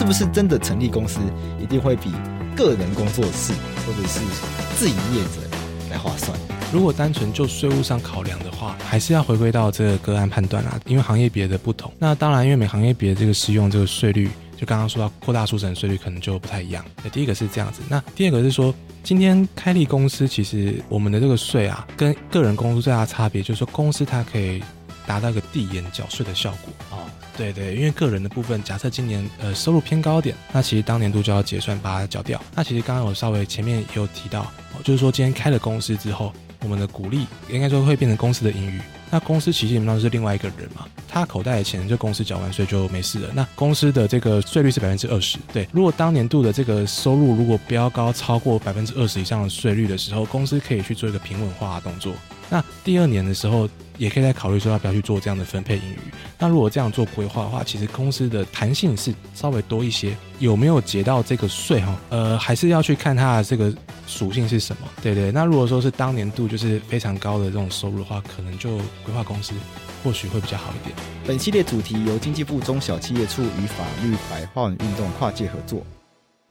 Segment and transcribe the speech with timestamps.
[0.00, 1.20] 是不是真的成立公司
[1.60, 2.10] 一定会比
[2.56, 3.52] 个人工作室
[3.84, 4.18] 或者是
[4.74, 5.42] 自营业者
[5.90, 6.32] 来划算？
[6.72, 11.92] 如果单纯就税务上考量的话，还是要回归到这个个案判断啦，因为行业别的不同。
[11.98, 16.82] 那当然，因为每行业别这个适用这个税率，就刚刚说到扩大书审税率可能就不太一样。
[17.04, 24.62] 那第一个是这样子，那第二个是说，今天开立公司，其实我们的这个税啊，跟个人公司最大的差别就是说，公司它可以
[25.10, 27.02] 达到一个递延缴税的效果啊。
[27.02, 32.38] 哦对对，因为个人的部分，假设今年呃收入偏高点，那其实当年度就要结算把它缴掉。
[32.54, 34.52] 那其实刚刚我稍微前面也有提到，
[34.84, 38.78] 就是说今天开了公司之后，我们的股利应该说会变成公司的盈余。
[39.10, 43.30] 那公司其实基本上是另外一个人嘛，他口袋的钱就公司缴完税就没事了。
[43.32, 45.66] 那公司的这个税率是百分之二十，对。
[45.72, 52.12] 如果当年度的这个收入如果飙高超过百分之二十以上的税率的时候，公司可以去做一个平稳化的动作。
[52.50, 56.12] 那第二年的时候，也可以再考虑说要不要去做这样的分配盈余。
[56.38, 60.16] 那如果这样做规划的话，其实公司的弹性是稍微多一些。
[60.40, 61.96] 有没有结到这个税哈？
[62.08, 63.72] 呃，还是要去看它的这个
[64.06, 64.88] 属性是什么。
[65.02, 65.30] 对对。
[65.30, 69.54] 那如果说是当年度就是非常高的这种收入的话，可能就规划公司
[70.02, 70.96] 或许会比较好一点。
[71.26, 75.84] 本系列主题由经济部中小企业处与法律白话文运动跨界合作。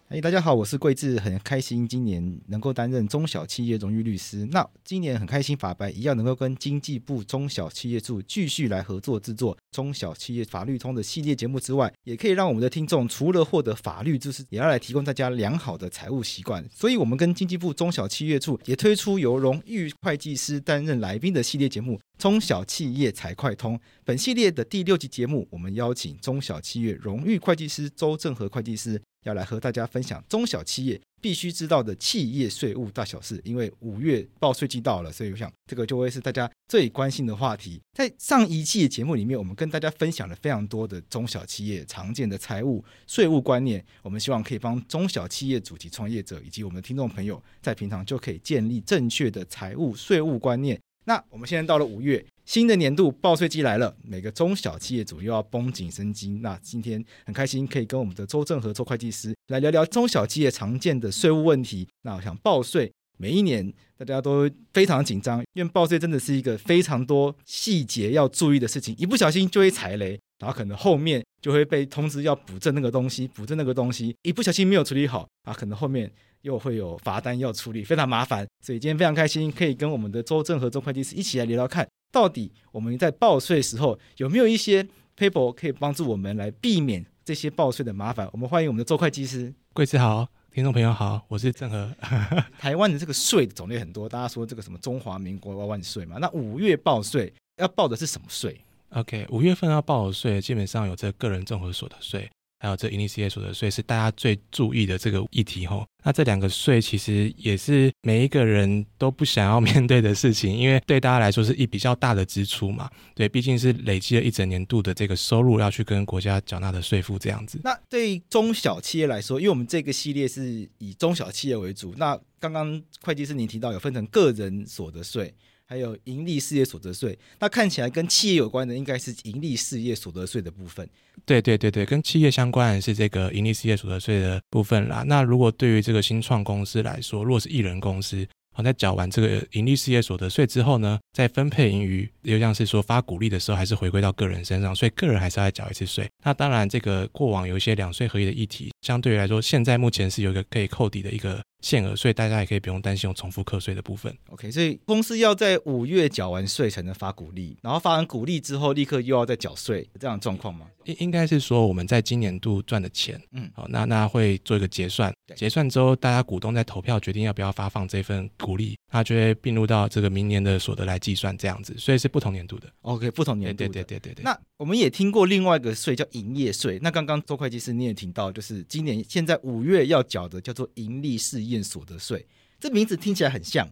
[0.09, 4.43] 哎大家好，我是贵智，很开心今年能够担任中小企业荣誉律师。
[4.47, 16.67] 那今年很开心，法白一样能够跟经济部中小企业处继续来合作制作中小企业法律通的系列节目之外，也可以让我们的听众除了获得法律知识，也要来提供大家良好的财务习惯。
[16.73, 23.77] 所以，我们跟经济部中小企业处也推出由荣誉会计师担任来宾的系列节目《中小企业财快通》。
[24.03, 28.99] 本系列的第六集节目，我们邀请中小企业荣誉会计师周正和会计师。
[29.25, 37.79] 要来和大家分享中小企业必须知道的企业税务大小事，因为五月报税季到了，所以我想这个就会是大家最关心的话题。
[37.93, 50.79] 在上一期的节目里面，我们跟大家分享了非常多的中小企业常见的财务税务观念，我们希望可以帮中小企业主及创业者以及我们的听众朋友，在平常就可以建立正确的财务税务观念。
[51.05, 52.25] 那我们现在到了五月。
[52.49, 56.41] 新的年度报税季来了，每个中小企业主又要绷紧神经。
[56.41, 61.87] 那今天很开心可以跟我们的周正和周会计师来聊聊中小企业常见的税务问题。
[62.01, 76.11] 那我想报税每一年大家都非常紧张，因为报税真的是一个非常多细节要注意的事情，一不小心就会踩雷，然后可能后面就会被通知要补正那个东西，补正那个东西，一不小心没有处理好啊，可能后面
[76.41, 78.47] 又会有罚单要处理，非常麻烦。
[78.65, 81.87] 所以今天非常开心可以跟我们的周正和周会计师一起来聊聊看。
[82.11, 84.87] 到底我们在报税时候有没有一些
[85.17, 88.27] paper 可以帮助我们来避免这些报税的麻烦？
[88.33, 89.53] 我们欢迎我们的周会计师。
[89.73, 91.93] 贵子好，听众朋友好，我是郑和。
[92.57, 96.17] 台湾的这个税的种类很多，大家说这个什么中华民国万万岁嘛？
[96.19, 98.59] 那五月报税要报的是什么税
[98.89, 102.29] ？OK，五月份要报的税基本上有这个人综合所得税。
[102.59, 112.89] 还有这营利事业所得税是大家最注意的这个议题吼，那这两个税其实也是每一个人都不想要面对的事情，因为对大家来说是一比较大的支出嘛。
[113.15, 117.61] 对，毕竟是累积了一整年度的这个收入要去跟国家缴纳的税负这样子。
[117.63, 125.33] 那对中小企业来说，因为我们这个系列是以中小企业为主，那刚刚会计师您提到有分成个人所得税。
[125.69, 130.89] 还有盈利事业所得税，那看起来跟企业有关的应该是盈利事业所得税的部分。
[131.27, 135.03] 对对对对，跟企业相关的是这个盈利事业所得税的部分啦。
[135.05, 146.09] 那如果对于这个新创公司来说，如果是艺人公司，好，在缴完这个盈利事业所得税之后呢，在分配盈余，又像是说发股利的时候，还是回归到个人身上，所以个人还是要再缴一次税。
[146.25, 151.39] 那当然，这个过往有一些两税合一的议题，相对于来说，现在目前是有一个可以扣抵的一个。
[151.61, 154.15] 限额，所以大家也可以不用担心有重复课税的部分。
[154.29, 160.67] OK，所以公司要在五月缴完税才能发股利，然后发完股利之后立刻又要再缴税，这样的状况吗？
[160.85, 172.67] 应应该是说我们在今年度赚的钱，嗯，好，那那会做一个结算，结算之后大家股东在投票决定要不要发放这份股利，那就会并入到这个明年的所得来计算，这样子，所以是不同年度的。
[172.81, 174.23] OK，不同年度，对对对对对。
[174.23, 182.25] 那我们也听过另外一个税叫营业税，那刚刚周会计师你也听到，就是今年现在五月要缴的叫做盈利事业验所得税。
[182.59, 183.69] 这名字听起来很像，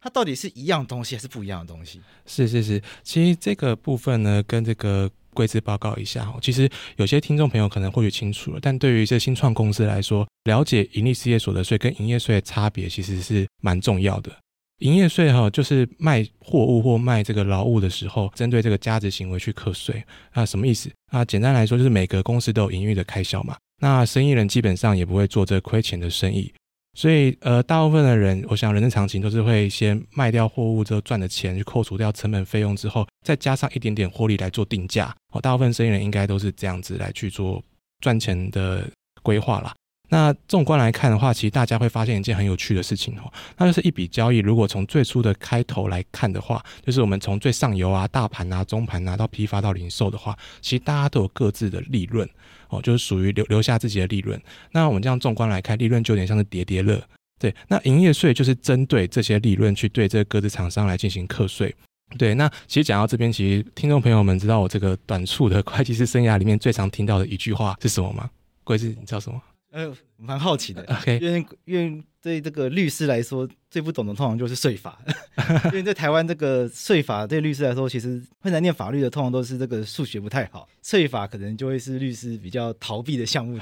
[0.00, 2.00] 它到底是一样东西还是不一样的东西？
[2.26, 6.38] 是是是，其实这个部分呢，跟这个贵智报告一下哈。
[6.40, 14.30] 其实有些听众朋友可能或许清楚了，但对于这新创公司来说，了解盈利事业所得税跟营业税的差别，其实是蛮重要的。
[14.78, 20.02] 营业税哈，就是卖货物或卖这个劳务的时候，针对这个价值行为去课税。
[20.32, 20.90] 那什么意思？
[21.10, 23.54] 啊，简单来说，就是每个公司都有营运的开销嘛。
[23.80, 26.50] 那生意人基本上也不会做这亏钱的生意。
[27.00, 35.10] 所以，呃，大部分的人，我想人之常情都是会先卖掉货物之后赚的钱，去扣除掉成本费用之后，再加上一点点获利来做定价。
[35.32, 37.64] 哦，大部分生意人应该都是这样子来去做
[38.00, 38.86] 赚钱的
[39.22, 39.74] 规划啦。
[40.10, 52.28] 那纵观来看的话，其实大家会发现一件很有趣的事情哦，那就是一笔交易，如果从最初的开头来看的话，就是我们从最上游啊、大盘啊、中盘啊到批发到零售的话，其实大家都有各自的利润
[52.68, 54.38] 哦，就是属于留留下自己的利润。
[54.72, 57.02] 那我们这样纵观来看，利润就有点像是叠叠乐。
[57.38, 61.74] 对，那营业税就是针对这些利润去对这个各自厂商来进行课税。
[62.18, 68.28] 对，那其实讲到这边，其实听众朋友们知道我这个短促的会计师生涯里面最常听到的一句话是什么吗？
[68.64, 69.40] 贵志，你知道什么？
[69.70, 70.82] 呃，蛮好奇的。
[70.82, 74.98] OK，因为因为对这个律师来说，最不懂的通常就是税法。
[75.66, 83.58] 因为在台湾这个税法对律师来说，其实会来念法律的通常都是这个数学不太好，税法可能就会是律师比较逃避的项目。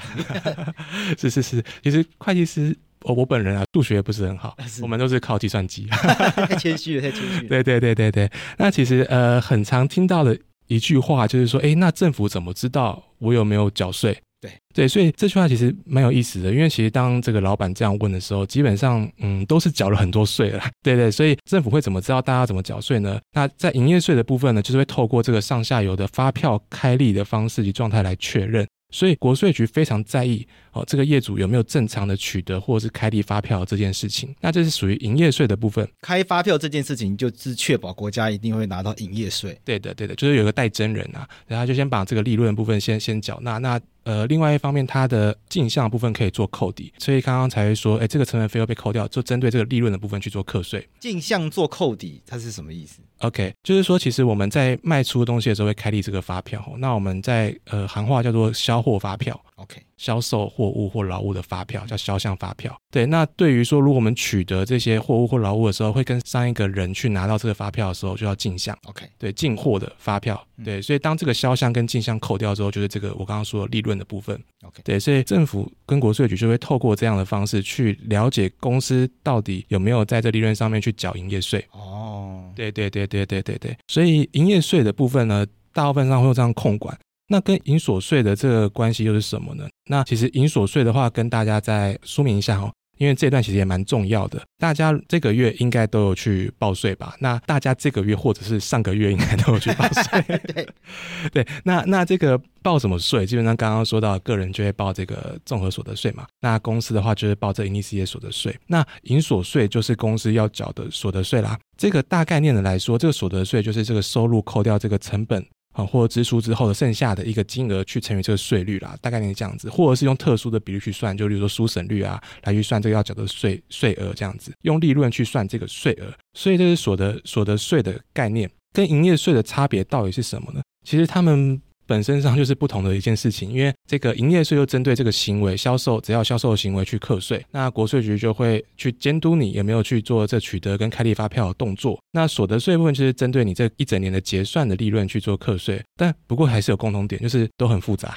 [1.17, 5.85] 是是是，其实会计师，我我本人啊，数学不是很好，我们都是靠计算机。
[6.47, 7.47] 太谦虚了，太谦虚了。
[7.49, 14.19] 对对对对对，那其实呃，很常听到的一句话就是说，哎，那政府怎么知道我有没有缴税？
[14.41, 23.19] 对对，所以这句话其实蛮有意思的，因为其实当这个老板这样问的时候，基本上嗯都是缴了很多税了， 对对，所以政府会怎么知道大家怎么缴税呢？
[23.33, 28.65] 那在营业税的部分呢，就是会透过这个上下游的发票开立的方式及状态来确认。
[28.91, 34.35] 所以国税局非常在意哦，这个业主有没有正常的取得或者是开立发票这件事情。
[34.39, 35.87] 那这是属于营业税的部分。
[36.01, 39.59] 开发票这件事情就是确保国家一定会拿到营业税。
[39.63, 43.57] 对的，对的，就是有个代征人啊，然后就先把这个利润的部分先先缴纳。
[43.57, 46.91] 那呃，另外一方面，它的进项部分可以做扣抵。
[46.97, 50.87] 所以刚刚才会说，哎，这个成本费用被扣掉，就针对这个利润的部分去做课税。
[50.99, 59.39] 进项做扣抵，它是什么意思？OK，就是说，其实我们在卖出东西的时候会开立这个发票，那我们在呃行话叫做销货发票。
[59.61, 62.75] OK，销售货物或劳务的发票叫销项发票。
[62.89, 68.77] 对，那对于说，如果我们取得这些货物或劳务的时候，会跟上一个人去拿到这个发票的时候，就要进项。
[68.85, 70.41] OK，对，进货的发票。
[70.63, 74.41] 对，所以当这个销项跟进项扣掉之后，就是这个我刚刚说的利润的部分。
[74.63, 81.65] OK，对，所以政府跟国税局就会透过这样的方式去了解公司到底有没有在这利润上面去缴营业税。
[81.71, 86.97] 哦，对对对对对对对，所以营业税的部分呢，大部分上会有这样控管。
[87.29, 89.67] 那跟营所税的这个关系又是什么呢？
[89.85, 94.41] 那其实营所税的话，跟大家再说明一下哦，因为这段其实也蛮重要的。
[94.57, 97.15] 大家这个月应该都有去报税吧？
[97.19, 100.21] 那大家这个月或者是上个月应该都有去报税。
[100.53, 100.67] 对
[101.31, 103.25] 对，那那这个报什么税？
[103.25, 106.25] 基本上刚刚说到，个人就会报这个综合所得税嘛。
[106.41, 108.55] 那公司的话就是报这营利事业所得税。
[108.67, 111.57] 那营所税就是公司要缴的所得税啦。
[111.77, 115.45] 这个大概念的来说，这个所得税就是这个收入扣掉这个成本。
[115.79, 130.61] 啊，或支出之后的剩下的一个金额去乘以这个税率啦，大概是这样子，或者是用特殊的比率去算，就例如说书省率啊，来预算这个要缴的税税额这样子，用利润去算这个税额，所以这是所得所得税的概念，跟营业税的差别到底是什么呢？
[130.85, 131.61] 其实他们。
[131.89, 141.99] 本身上就是不同的一件事情，因为这个营业税又针对这个行为销售，只要销售行为去课税，那国税局就会去监督你有没有去做这取得跟开立发票的动作。
[142.11, 148.15] 那所得税部分就是针对你这一整年的结算的利润去做课税，但不过还是有共同点，就是都很复杂。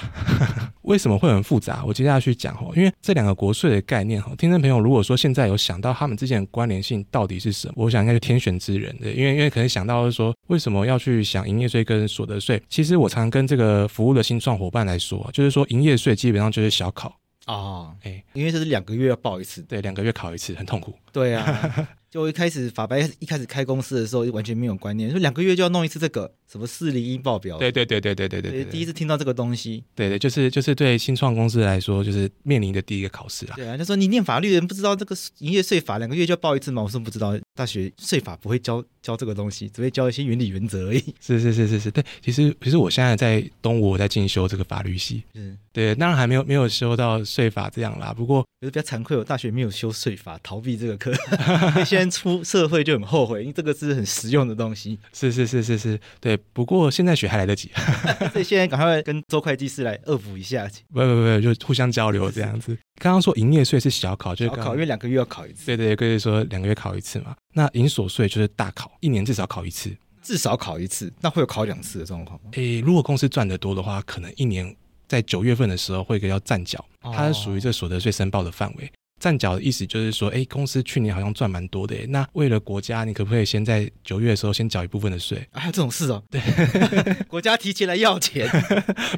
[0.83, 1.83] 为什么会很复杂？
[1.83, 12.61] 我接下去讲哦，因为这两个国税的概念哈，听众朋友如果说现在有想到他们之间的关联性到底是什么，我想应该是天选之人的，因为因为可能想到是说为什么要去想营业税跟所得税？
[12.69, 13.62] 其实我常跟这个。
[13.63, 17.07] 呃，服务的新创伙伴来说，就是说营业税基本上就是小考
[17.45, 20.93] 啊，哎、哦，欸、因为这是两个月要报一次，对，两个月考一次，很痛苦。
[21.13, 21.87] 对啊。
[22.13, 27.57] 就一开始法白一开始开公司的时候，完全没有观念，说两个月就要弄一次这个什么四零一报表。
[27.57, 29.83] 对对对对对对对，对，第一次听到这个东西。
[29.95, 33.55] 对对，就是就是对新创公司来说，就是面临的第一个考试啦。
[33.55, 36.83] 对啊，他说你念法律的人不知道这个营业税法两个月就要报一次吗？
[36.83, 41.03] 我说不知道，大学税法不会教教这个东西，只会教一些原理原则而已。
[41.19, 48.13] 是是是是是，对，其实其实我现在在东吴我在进修这个法律系，嗯对，当然还没有没有修到税法这样啦。
[48.13, 51.11] 不过觉得比较惭愧，我大学没有修税法，逃避这个课，
[51.83, 52.83] 现在出社会。
[52.83, 54.99] 就很后悔，因为这个是很实用的东西。
[55.13, 56.35] 是是是是是，对。
[56.51, 57.71] 不过现在学还来得及，
[58.33, 60.69] 所以现在赶快跟周会计师来恶补一下。
[60.91, 62.77] 不不不，就互相交流这样子。
[63.01, 65.65] 刚刚说营业税是小考，就是考，因为两个月要考一次。
[65.65, 67.33] 对对，可以说两个月考一次嘛。
[67.53, 71.09] 那营所税就是大考，一年至少考一次，至少考一次。
[71.21, 72.49] 那会有考两次的状况吗？
[72.53, 74.75] 诶，如果公司赚得多的话，可能一年
[75.07, 78.91] 在九月份的时候会给要暂缴，它是属于这所得税申报的范围。
[79.23, 85.37] 暂缴的意思就是说，哎，公司去年好像赚蛮多的，那为了国家，你可不可以先在九月的时候先缴一部分的税？
[85.53, 86.21] 啊，还有这种事哦？
[86.29, 86.41] 对，
[87.29, 88.45] 国家提前来要钱。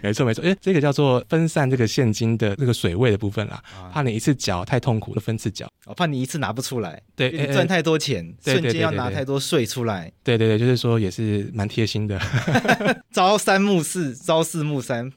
[0.03, 5.67] 没错没错，哎，这个叫做分散这个现金的这个水位的部分啦，啊、怕你一次缴太痛苦，就分次缴。
[5.87, 10.11] 我、哦、怕你一次拿不出来，对，你赚太多钱，瞬间要拿太多税出来。
[10.23, 12.21] 对对对，就是说也是蛮贴心的。
[13.11, 15.11] 朝三暮四，朝四暮三。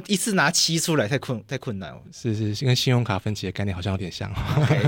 [0.00, 2.02] 不一次拿七出来太困太困难了。
[2.12, 4.32] 是是，跟信用卡分期的概念好像有点像。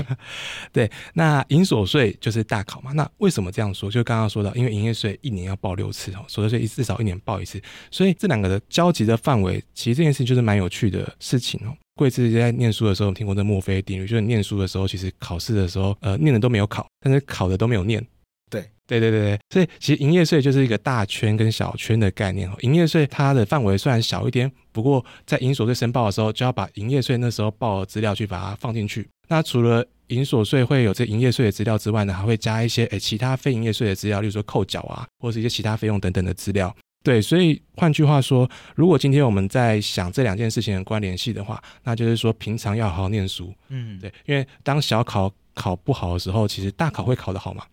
[0.71, 2.91] 对，那营所税就是大考嘛。
[2.91, 3.89] 那为什么这样说？
[3.89, 11.73] 就刚刚说到，因为营业税一年要报六次哦，所得税至少一年报一次，所以这两个的交集的范围，其实这件事情就是蛮有趣的事情哦。
[11.95, 18.05] 贵志在念书的时候听过这墨菲定律，就是念书的时候，其实考试的时候，呃，念的都没有考，但是考的都没有念。
[18.49, 22.55] 对，对对对对，所以其实营业税就是一个大圈跟小圈的概念哦。
[22.61, 29.07] 营业税它的范围虽然小一点，不过在营所税申报的时候，就要把营业税那时候报的资料去把它放进去。
[29.27, 36.73] 那除了营所税会有这营业税的资料之外呢，还会加一些诶其他非营业税的资料，例如说扣缴啊，或者是一些其他费用等等的资料。
[37.03, 43.53] 对，所以换句话说，如果今天我们在想这两件事情的关联系的话，那就是说平常要好好念书。
[43.69, 47.63] 嗯，对，因为当小考考不好的时候，其实大考会考得好嘛。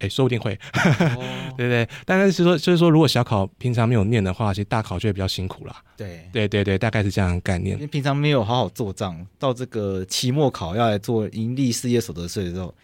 [0.00, 0.52] 哎，说不定会，
[1.16, 5.76] 哦、 对对，但是是说，就是说，如果小考平常没有念的话，其实大考就会比较辛苦啦。
[5.96, 7.74] 对，对对对，大概是这样的概念。
[7.76, 12.74] 因为平常没有好好做账，到这个期末考要来做盈利事业所得税的时候，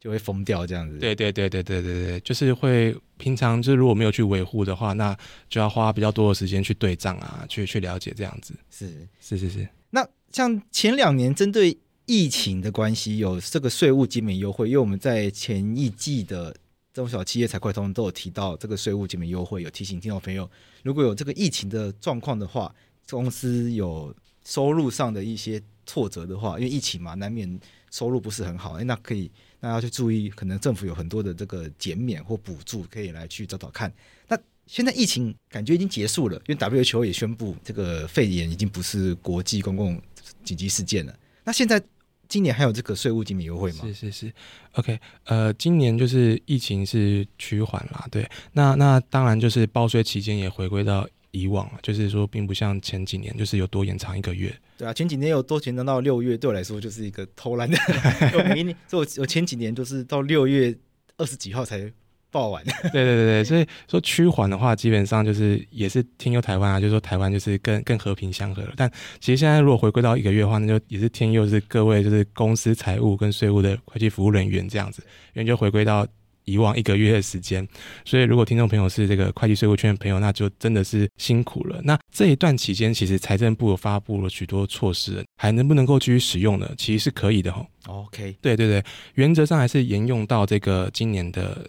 [0.00, 0.98] 就会疯掉这样子。
[0.98, 5.16] 对对对对对对对，就是会平常就是如果没有去维护的话，那
[5.48, 8.52] 就要花比较多的时间去对账啊，去去了解这样子。
[8.68, 9.68] 是是是是。
[9.90, 16.52] 那像前两年针对疫情的关系，有这个税务减免优惠，因为我们在前一季的。
[16.94, 20.48] 中小企业财会通都有提到这个税务减免优惠，有提醒听众朋友，
[20.84, 22.72] 如果有这个疫情的状况的话，
[23.10, 27.58] 公司有收入上的一些挫折的话，因为疫情嘛，难免
[27.90, 33.92] 收入不是很好，那可以那要去注意，可能政府有很多的这个减免或补助，可以来去找找看。
[34.28, 40.00] 那现在疫情感觉已经结束了，因为 WHO 也宣布这个肺炎已经不是国际公共
[40.44, 41.18] 紧急事件了。
[41.42, 41.82] 那现在。
[42.28, 43.80] 今年还有这个税务减免优惠吗？
[43.82, 44.32] 是是是
[44.72, 54.54] ，OK，呃，今年就是疫情是趋缓啦，对，那那当然就是报税期间也回归到以往了，就是说并不像前几年就是有多延长一个月。
[54.76, 57.78] 对啊，前几年有多延长到六月，对我来说就是一个偷懒的。
[58.38, 60.76] 我每年，我我前几年就是到六月
[61.16, 61.92] 二十几号才。
[62.34, 62.60] 报完，
[62.92, 68.72] 对对对对，所以说趋缓的话，基本上就是也是天佑台湾啊，就是说台湾就是更更和平相和了。
[68.76, 75.00] 但其实现在如果回归到一个月的话，那就也是天佑是各位就是公司财务跟税务的会计服务人员这样子，
[75.34, 76.04] 因为就回归到
[76.44, 77.66] 以往一个月的时间。
[78.04, 81.80] 所以如果听众朋友是这个会计税务圈的朋友，那就真的是辛苦了。
[81.84, 86.68] 那这一段期间，其实财政部有发布了许多措施，还能不能够继续使用呢？
[86.76, 87.64] 其实是可以的哈。
[87.86, 88.82] OK，对对对，
[89.14, 91.64] 原则上还是沿用到这个今年的。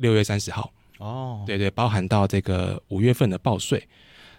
[0.00, 1.46] 六月三十号哦，oh.
[1.46, 3.86] 对对，包含到这个五月份的报税，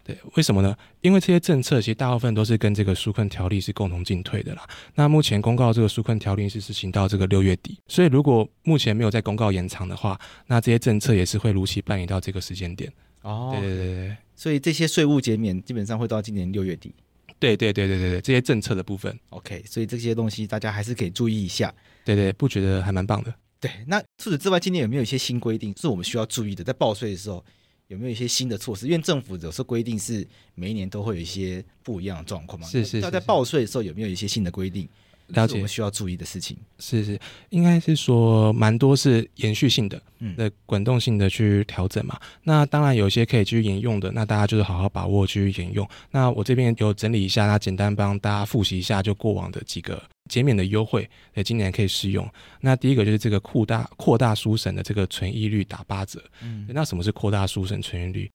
[0.04, 0.76] 对，为什么呢？
[1.02, 4.68] 因为这些政策其实大部分都是跟这个纾困条例是共同进退的啦。
[4.96, 12.92] 那目前公告这个纾困条例是实行到这个六月底，所以如果目前没有在公告延长的话，那这些政策也是会如期办理到这个时间点。
[13.22, 16.94] 哦，对对对对，所以这些税务减免基本上会到今年六月底。
[17.40, 21.74] 对对对对对对，这些政策的部分，OK，所以这些东西大家还是可以注意一下。
[22.06, 23.34] 对对，不觉得还蛮棒的。
[23.62, 26.64] 对，那除此之外，今年有没有一些新规定是我们需要注意的？
[26.64, 27.46] 在报税的时候，
[27.88, 28.88] 有没有一些新的措施？
[28.88, 32.68] 因为政府有时候规定是每一年都会有一些不一样的状况嘛。
[32.68, 33.02] 是是，是。
[33.02, 34.90] 那在报税的时候，有没有一些新的规定？
[35.34, 35.56] 了解。
[35.56, 36.58] 我们需要注意的事情。
[36.80, 37.20] 是是，
[37.50, 42.20] 应该是说蛮多是延续性的，嗯，的滚动性的去调整嘛。
[42.44, 45.88] 那当然有些可以继续沿用的，那大家就是好好把握继续沿用。
[46.10, 50.02] 那我这边有整理一下，那简单帮大家复习一下，就过往的几个。
[50.30, 52.26] 减免的优惠，呃，今年可以适用。
[52.62, 56.24] 那第一个就是这个扩大扩大书审的这个存益率打八折。
[56.42, 58.32] 嗯，那什么是扩大书审存益率？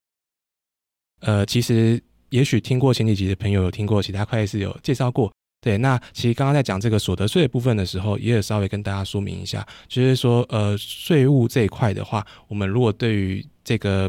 [1.21, 1.99] 呃，其实
[2.29, 5.33] 也许听过前几集的朋友有听过，其他会计师有介绍过。
[5.67, 14.09] 对，那其实刚刚在讲这个所得税的部分的时候，也有稍微跟大家说明一下，就是说，呃，税务这一块的话，我们如果对于这个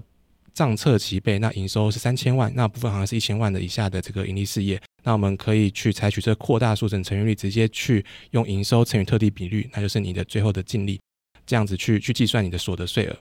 [0.53, 4.79] 账册齐备，那营收是三千万，那部分好像是一千万的以下的这个盈利事业。
[5.03, 10.99] 那我们可以去采取这扩大书审成员率，直接去用营收乘以特定比率，那就是你的最后的净利，
[11.47, 13.17] 这样子去去计算你的所得税额。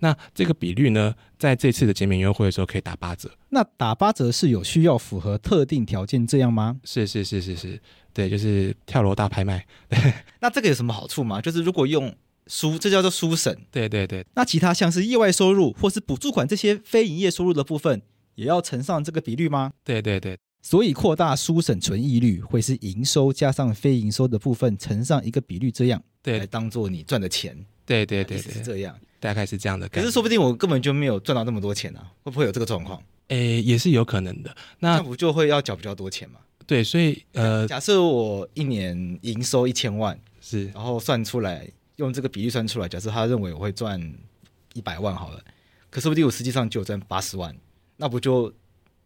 [0.00, 3.30] 那这个比率呢，在这次的减免优惠的时候可以打八折。
[3.50, 6.80] 那打八折是有需要符合特定条件这样吗？
[6.84, 7.80] 是是是是是，
[8.12, 9.64] 对，就是跳楼大拍卖。
[10.40, 11.40] 那这个有什么好处吗？
[11.40, 12.14] 就是如果用
[12.46, 13.56] 书，这叫做书审。
[13.70, 14.26] 对对对。
[14.34, 18.02] 那其他像是意外收入或是补助款这些非营业收入的部分，
[18.34, 19.72] 也要乘上这个比率吗？
[19.84, 20.36] 对对对。
[20.62, 27.56] 所以扩大书审存益率会是营收加上非营收的部分乘上一个比率，这样对来当做你赚的钱。
[27.86, 29.88] 对对对，对，是这样，大概是这样的。
[29.90, 33.00] 可是说不定我根本就没有赚到那么多钱啊，会不会有这个状况？
[33.28, 34.56] 诶、欸，也是有可能的。
[34.80, 36.40] 那政府就会要缴比较多钱嘛？
[36.66, 44.00] 对，所以呃，假设我一年营收一千万，是，然后算出来用这个比例算出来，假设他认为我会赚
[44.74, 45.40] 一百万好了，
[45.90, 47.54] 可说不定我实际上就赚八十万，
[47.96, 48.52] 那不就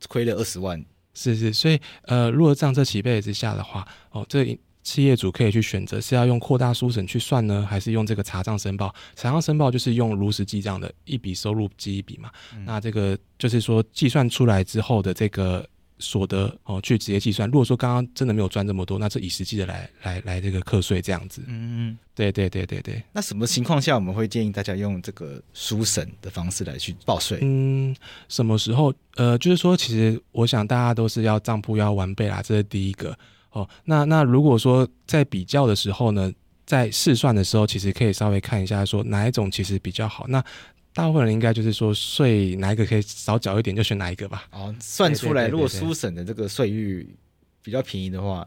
[0.09, 0.83] 亏了二十万？
[1.15, 8.95] 是是，所以呃，如果账册齐备之下的话，哦，这企业主可以去选择是要用扩大书审去算呢，还是用这个查账申报？
[9.17, 12.31] 查账申报就是用如实记账的一笔收入记一笔嘛。
[12.55, 15.67] 嗯、那这个就是说计算出来之后的这个
[15.99, 17.49] 所得哦，去直接计算。
[17.49, 21.43] 如果说刚刚真的没有赚这么多，那这以实际的来来来这个课税这样子。
[21.47, 23.03] 嗯，对对对对对。
[23.11, 27.39] 那什么情况下我们会建议大家用这个书审的方式来去报税？
[27.41, 27.97] 嗯，
[28.29, 28.93] 什么时候？
[29.17, 33.17] 呃，就是说，其实我想大家都是要账簿要完备啦，这是第一个。
[33.55, 36.33] 哦，那那如果说在比较的时候呢，
[36.67, 40.27] 在试算的时候，其实可以稍微看一下，说哪一种其实比较好。
[40.27, 40.45] 那
[40.93, 44.49] 大部分人应该就是说，税哪一个可以少缴一点，就选哪一个吧。
[44.51, 47.09] 哦，算出来，如果书审的这个税率
[47.63, 48.45] 比较便宜的话，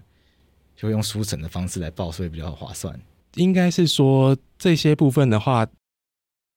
[0.76, 3.00] 就用书审的方式来报税比较划算。
[3.36, 5.66] 应该是说这些部分的话，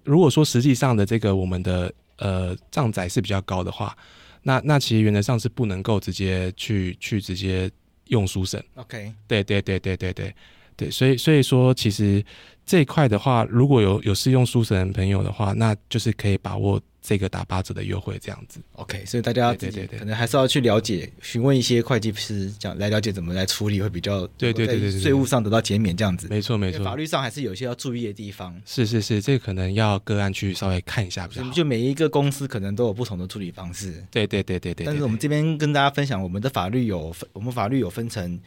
[0.03, 3.97] 如果说实际上的这个我们的呃账载是比较高的话，
[4.43, 7.71] 那那其实原则上是不能够直接去去直接。
[8.11, 10.33] 用书审，OK，对对对对对对。
[10.77, 12.25] 对，所以所以说，其实
[12.65, 18.61] 这一块的话，如果有有试用书审的朋友的话，那就是可以把握这个打八折的优惠，这样子。
[18.73, 26.29] OK，所以大家对对对，可能还是要去了解，询问一些会计师，讲来了解怎么来处理会比较对对对对，税务上得到减免这样子。
[26.29, 28.55] 没错没错，法律上还是有一些要注意的地方。
[28.67, 31.51] 是是是，这个可能要个案去稍微看一下比较好。
[31.53, 34.05] 就每一个公司可能都有不同的处理方式。
[34.11, 34.85] 对对对对对。
[34.85, 38.39] 但是我们这边跟大家分享，我们的法律有分，我们法律有分成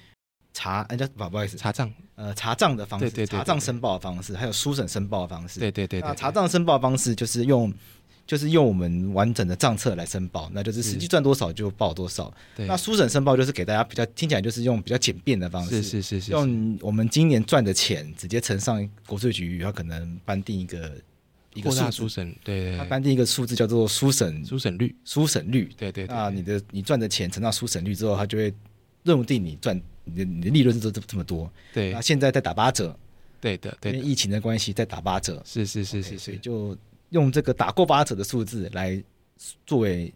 [0.53, 5.59] 查，哎叫不不好意思，查账，呃查账的方式，对对对，查账申报的方式，还有书审申报的方式。
[5.59, 5.99] 对对对。
[6.01, 7.73] 那查账申报的方式就是用。
[8.25, 12.33] 就是用我们完整的账册来申报，那就是实际赚多少就报多少。
[12.55, 20.91] 那书审申报就是给大家比较听起来就是用比较简便的方式，是是是是，用我们今年赚的钱直接乘上国税局，然后可能颁定一个
[21.53, 28.53] 一个数书审，对，对，他颁定一个数字叫做书审书审率，书审率，对对，那你的你赚的钱乘上书审率之后，他就会
[29.03, 31.51] 认定你赚你的你的利润是这这么多。
[31.73, 32.97] 对，那现在在打八折，
[33.41, 36.77] 对的对，因为疫情的关系在打八折，是是是是，所以就。
[37.13, 39.01] 用这个打过八折的数字来
[39.65, 40.13] 作为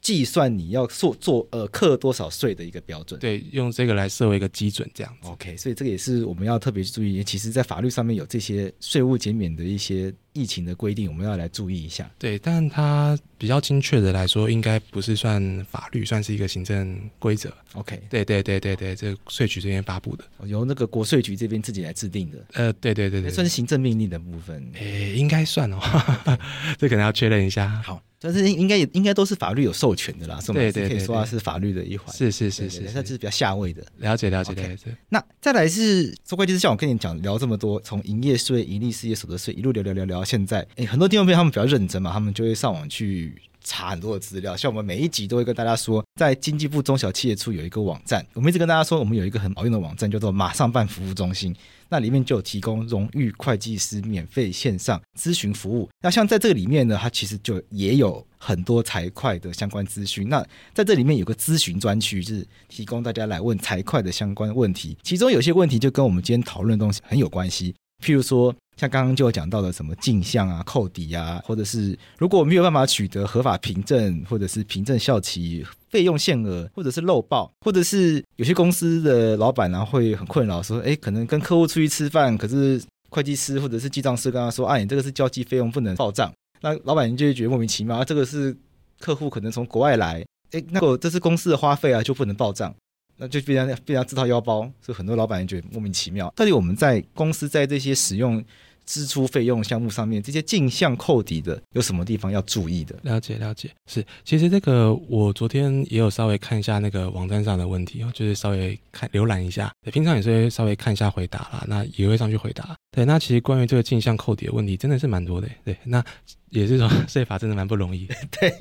[0.00, 5.28] 计算你要做做呃课多少税的一个标准，对，用这个来设为一个基准，这样子。
[5.28, 7.22] OK，所以这个也是我们要特别注意。
[7.22, 12.10] 其实，在法律上面有这些税务减免的一些疫情的规定，我们要来注意一下。
[12.18, 17.52] 对，但它比较精确的来说，应该不是算法律，算是一个行政规则。
[17.74, 22.38] OK，对对对对对，这税局这边发布的，由那个国税局这边自己来制定的。
[22.54, 24.66] 呃，对对对对，算是行政命令的部分。
[24.74, 25.78] 诶，应该算哦，
[26.78, 27.68] 这可能要确认一下。
[27.84, 28.02] 好。
[28.22, 30.60] 但是应该也应该都是法律有授权的啦，是吗？
[30.60, 32.14] 对对，可以说它是法律的一环。
[32.14, 33.84] 是是是是，它就是比较下位的。
[33.98, 34.96] 了解了解了解。
[35.08, 44.56] 那再来是说会计师，像我跟你讲聊这么多，从营业税、盈利事业所得税一路聊聊聊聊到现在，哎，很多听众朋友他们比较认真嘛，他们就会上网去查很多的资料。
[44.56, 51.54] 像我们每一集都会跟大家说，在经济部中小企业处有一个网站，我们一直跟大家说，我们有一个很好用的网站，叫做马上办服务中心。
[51.92, 55.88] 那里面就有提供荣誉会计师免费线上咨询服务。
[56.00, 60.28] 那像在这个里面呢，它其实就也有很多财会的相关资讯。
[60.28, 60.40] 那
[60.72, 64.96] 在这里面有个咨询专区，就是提供大家来问财会的相关问题。
[65.02, 68.54] 其中有些问题就跟我们今天讨论的东西很有关系，譬如说。
[68.76, 86.32] 像刚刚就有讲到的什么进项啊、扣抵啊，或者是如果没有办法取得合法凭证，或者是凭证效期、费用限额，或者是漏报，或者是有些公司的老板呢会很困扰，说，哎，可能跟客户出去吃饭，可是会计师或者是记账师跟他说，啊，你这个是交际费用，不能报账。
[86.62, 88.56] 那老板就会觉得莫名其妙，啊，这个是
[88.98, 92.74] 客户可能从国外来，哎，那个这是公司的花费啊，就不能报账。
[93.20, 96.32] 那就非常非常自掏腰包，所以很多老板也觉得莫名其妙。
[96.34, 98.42] 到底我们在公司在这些使用
[98.90, 102.96] 支出费用项目上面，这些进项扣抵的有什么地方要注意的？
[103.02, 112.74] 了解了解，是其实这个我昨天也有稍微看一下那个网站上的问题哦，就是稍微看浏览一下，平常也是会稍微看一下回答啦，那也会上去回答。
[112.90, 115.48] 对，那其实关于这个进项扣抵的问题，真的是蛮多的。
[115.64, 116.04] 对，那
[116.48, 118.08] 也是说 税法真的蛮不容易。
[118.40, 118.52] 对，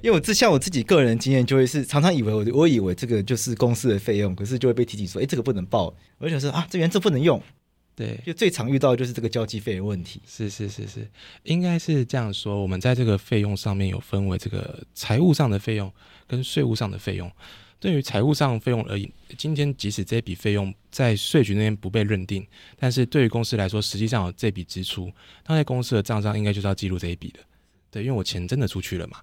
[0.00, 5.94] 因为我自像我自己个人经验，就会是常常以为我我以为这个就是公司的费用，可是就会被提醒说，哎，这个不能报。
[6.16, 7.42] 我就想说啊，这原则不能用。
[7.94, 10.20] 对，就最常遇到的就是这个交际费的问题。
[10.26, 11.06] 是是是是，
[11.42, 12.62] 应该是这样说。
[12.62, 15.92] 我们在这个费用上面有分为这个财务上的费用
[16.26, 17.30] 跟税务上的费用。
[17.78, 22.46] 对于财务上费用而言，今天即使这笔费用在税局那边不被认定，
[22.78, 25.12] 但是对于公司来说，实际上有这笔支出，
[25.48, 27.40] 那在公司的账上应该就是要记录这一笔的。
[27.90, 29.18] 对，因为我钱真的出去了嘛。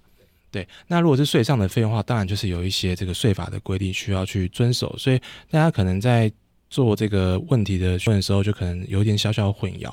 [0.50, 4.94] 对，那如果是税上的费用的话，当然就是有一些这个税法的规定需要去遵守。
[4.98, 6.30] 所以大家可能在
[6.70, 9.92] 做这个问题的询问的时候，就可能有点小小混淆。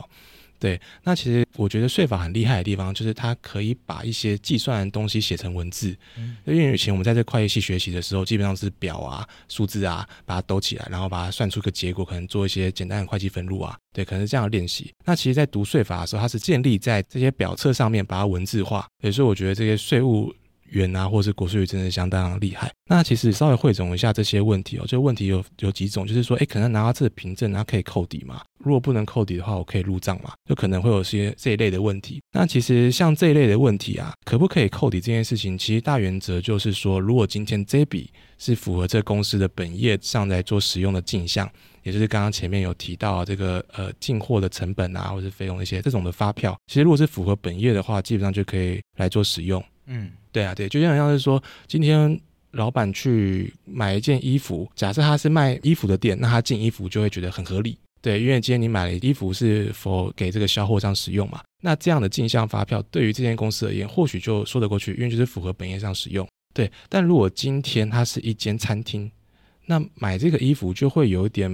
[0.60, 5.96] 对，那其实我觉得税法很厉害的地方，就是它可以把一些计算的东西写成文字。
[6.18, 13.78] 嗯，因为以前我们在这会计系学习的时候，基本上是表啊、数字啊，把它兜起来，然后把它算出个结果，可能做一些简单的会计分录啊。
[13.94, 14.92] 对，可能是这样的练习。
[15.06, 18.88] 那其实，在读税法的时候，它是建立在这些表册上面，把它文字化。
[19.12, 20.34] 所以，我觉得这些税务
[20.70, 22.72] 员啊，或是国税局真的相当厉害。
[22.90, 28.42] 那其实稍微汇总一下这些问题哦，这个问题有有几种，就是说，哎，可能拿到这个凭证，它可以扣抵吗？
[28.60, 30.32] 如果不能扣抵的话，我可以入账吗？
[30.48, 32.22] 就可能会有些这一类的问题。
[32.32, 41.50] 那其实像这一类的问题啊，可不可以扣抵这件事情，其实大原则就是说，如果今天这笔是符合这公司的本业上来做使用的进项，
[41.84, 49.64] 也就是刚刚前面有提到这个呃进货的成本啊，或者是费用一些这种的发票，其实如果是符合本业的话，基本上就可以来做使用。
[49.88, 52.20] 嗯，对啊，对，就像像是说，今天
[52.52, 57.78] 老板去买一件衣服，假设他是卖衣服的店，那他进衣服就会觉得很合理。
[58.02, 61.42] 对，因为今天你买了衣服是否给这个销货商使用嘛？
[61.62, 66.28] 那这样的进项发票对于这间公司而言，或许就说得过去，因为就是符合本业上使用。
[66.54, 69.10] 对，但如果今天它是一间餐厅，
[69.66, 71.50] 那买这个衣服就会有点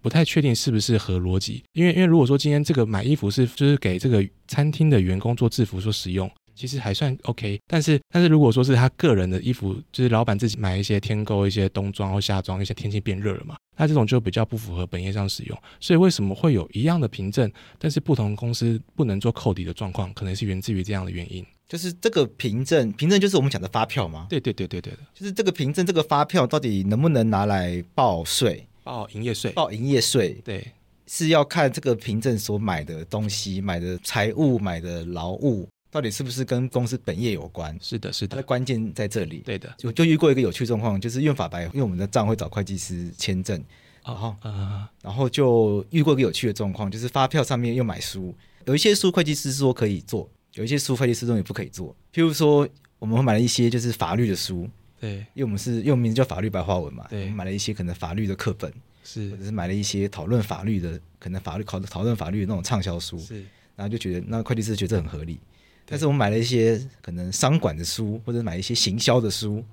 [0.00, 6.30] 不太确定是不是合逻辑，因为因为如果说今天这个买衣服是就是给这个餐厅的员工做制服所使用。
[6.56, 15.58] 其实还算 OK，但是但是如果说是他个人的衣服，就是老板自己买一些添购一些冬装或夏装，一些天气变热了嘛，那这种就比较不符合本业上使用。
[15.78, 21.44] 所以为什么会有一样的凭证，但是不同公司不能做扣抵的状况，可能是源自于这样的原因。
[21.68, 24.26] 就是这个凭证，凭证就是我们讲的发票吗？
[24.30, 28.66] 对对对对对的，就是这个凭证，这个发票到底能不能拿来报税？
[28.84, 29.50] 报营业税？
[29.50, 30.40] 报营业税？
[30.44, 30.64] 对，
[31.08, 35.68] 是要看这个凭证所买的东西、买的财物、买的劳务。
[35.96, 37.74] 到底是不是跟公司本业有关？
[37.80, 39.38] 是的，是的，关键在这里。
[39.38, 43.58] 对的，我就遇过一个有趣状况，就是用法白，因为我们的账会找会计师签证，
[44.04, 48.34] 然后，哦呃、然后就遇过一个有趣的状况，就是发票上面又买书，
[48.66, 51.96] 有一些书会计师说可以做，有一些书会计师认为不可以做。
[52.12, 54.68] 譬如说，我们会买了一些就是法律的书，
[55.00, 58.70] 对，因为我们是用名字叫法律白话文嘛，对，我们买了一些可能法律的课本，
[59.02, 63.42] 是，或者是买了一些讨论法律的，可能法律考讨论法律的那种畅销书，是，
[63.74, 65.40] 然后就觉得那会计师觉得很合理。
[65.86, 69.64] 但是我们买了一些可能商管的书，或者买一些行销的书，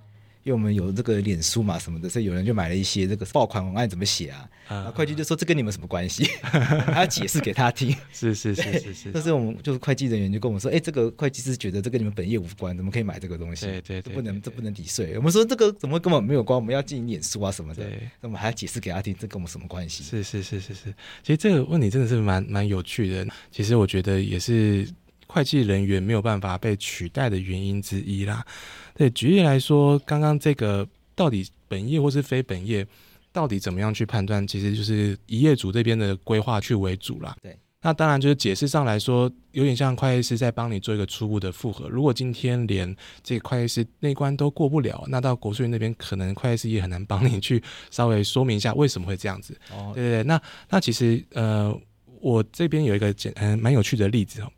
[0.43, 4.49] 因为我们有这个脸书嘛什么的，所以有人就买了一些这个爆款文案怎么写啊？
[4.67, 6.23] 啊，会计就说这跟你们什么关系？
[6.41, 7.95] 他要解释给他听。
[8.12, 9.12] 是是是是是。
[9.15, 13.65] 但是我们就是会计人员就跟我们说，哎，这个会计师觉得这跟你们本业无关，怎么可以买这个东西？
[13.65, 15.17] 对对对，不能这不能抵税。
[15.17, 16.56] 我们说这个怎么根本没有关？
[16.56, 20.04] 我们要进行脸书啊什么的，对，那我们还要解释给他听，这跟我们什么关系？
[20.04, 20.93] 是是是是是。
[21.23, 23.26] 其实这个问题真的是蛮蛮有趣的。
[23.52, 24.88] 其实我觉得也是。
[25.34, 28.46] 会计人员没有办法被取代的原因之一啦。
[28.93, 32.86] 对，举例来说，刚刚这个到底本业或是非本业，
[33.32, 34.46] 到底怎么样去判断？
[34.46, 37.36] 其实就是以业主这边的规划去为主啦。
[37.41, 41.89] 对，那当然就是解释上来说，有点像会计师在帮你做一个初步的复核。
[41.89, 49.60] 如果今天连这个会计师那关都过不了，那到国税那边可能会计师也很难帮你去稍微说明一下为什么会这样子。
[49.72, 51.76] 哦，对对对，那那其实呃，
[52.22, 54.52] 我这边有一个简嗯蛮有趣的例子哦。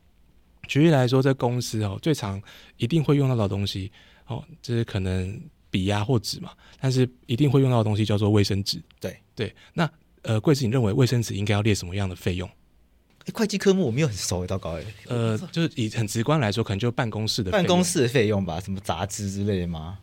[0.68, 2.42] 举例来说，在公司哦，最常
[2.78, 3.92] 一定会用到的东西
[4.28, 8.82] 哦，就是可能笔呀或纸嘛，但是一定会用到的东西叫做卫生纸。
[9.00, 9.90] 对对，那
[10.22, 12.50] 呃，贵子，你认为卫生纸应该要列什么样的费用？
[13.34, 14.84] 会计科目我没有很熟，糟糕哎。
[15.08, 19.98] 呃，就是以很直观来说，可能就办公室的办公室的费用吧，什么杂志之类的吗？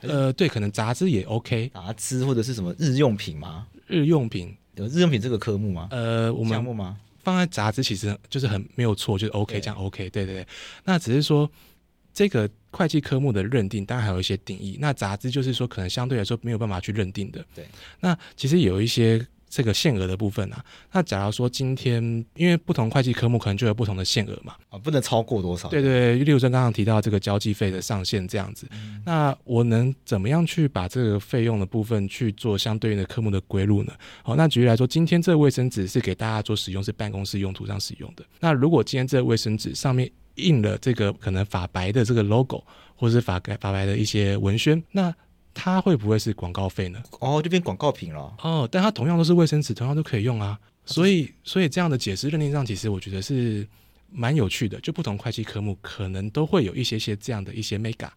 [0.00, 3.66] 呃，对，可能杂志也 OK，杂志或者是什么日用品吗？
[3.86, 5.88] 日用品有日用品这个科目吗？
[5.90, 6.98] 呃，我们项目吗？
[7.32, 10.46] 放在杂志其实就是很没有错，就是 OK 这样 OK，对对对。
[10.84, 11.50] 那只是说
[12.12, 14.76] 这个会计科目的认定，当然还有一些定义。
[14.80, 17.44] 那杂志就是说可能相对来说没有办法去认定的。
[17.54, 17.66] 对。
[18.00, 19.26] 那其实有一些。
[19.48, 22.02] 这个限额的部分啊，那假如说今天
[22.36, 25.68] 因为不同会计科目可能就有不同的限额嘛，啊，不能超过多少？
[25.68, 33.92] 对对，例如说刚刚提到这个交际费的上限这样子，嗯、那我能怎么样去把这个费用的部分去做相对应的科目的归入呢？
[34.22, 38.24] 好，那举例来说，今天这个卫生纸是给大家做使用，是办公室用途上使用的。
[38.40, 42.62] 那如果今天这个卫生纸上面印了这个可能法白的这个 logo，
[42.94, 45.12] 或者是法法白的一些文宣，那
[45.60, 47.02] 它会不会是广告费呢？
[47.18, 48.32] 哦，就变广告品了。
[48.40, 50.56] 哦，但它同样都是卫生纸，同样都可以用啊。
[50.86, 53.66] 所以，所以这样的解释认定上，其实我觉得是
[54.08, 54.80] 蛮有趣的。
[54.80, 58.08] 就不同会计科目可能都会有一些些这样的一些 mega。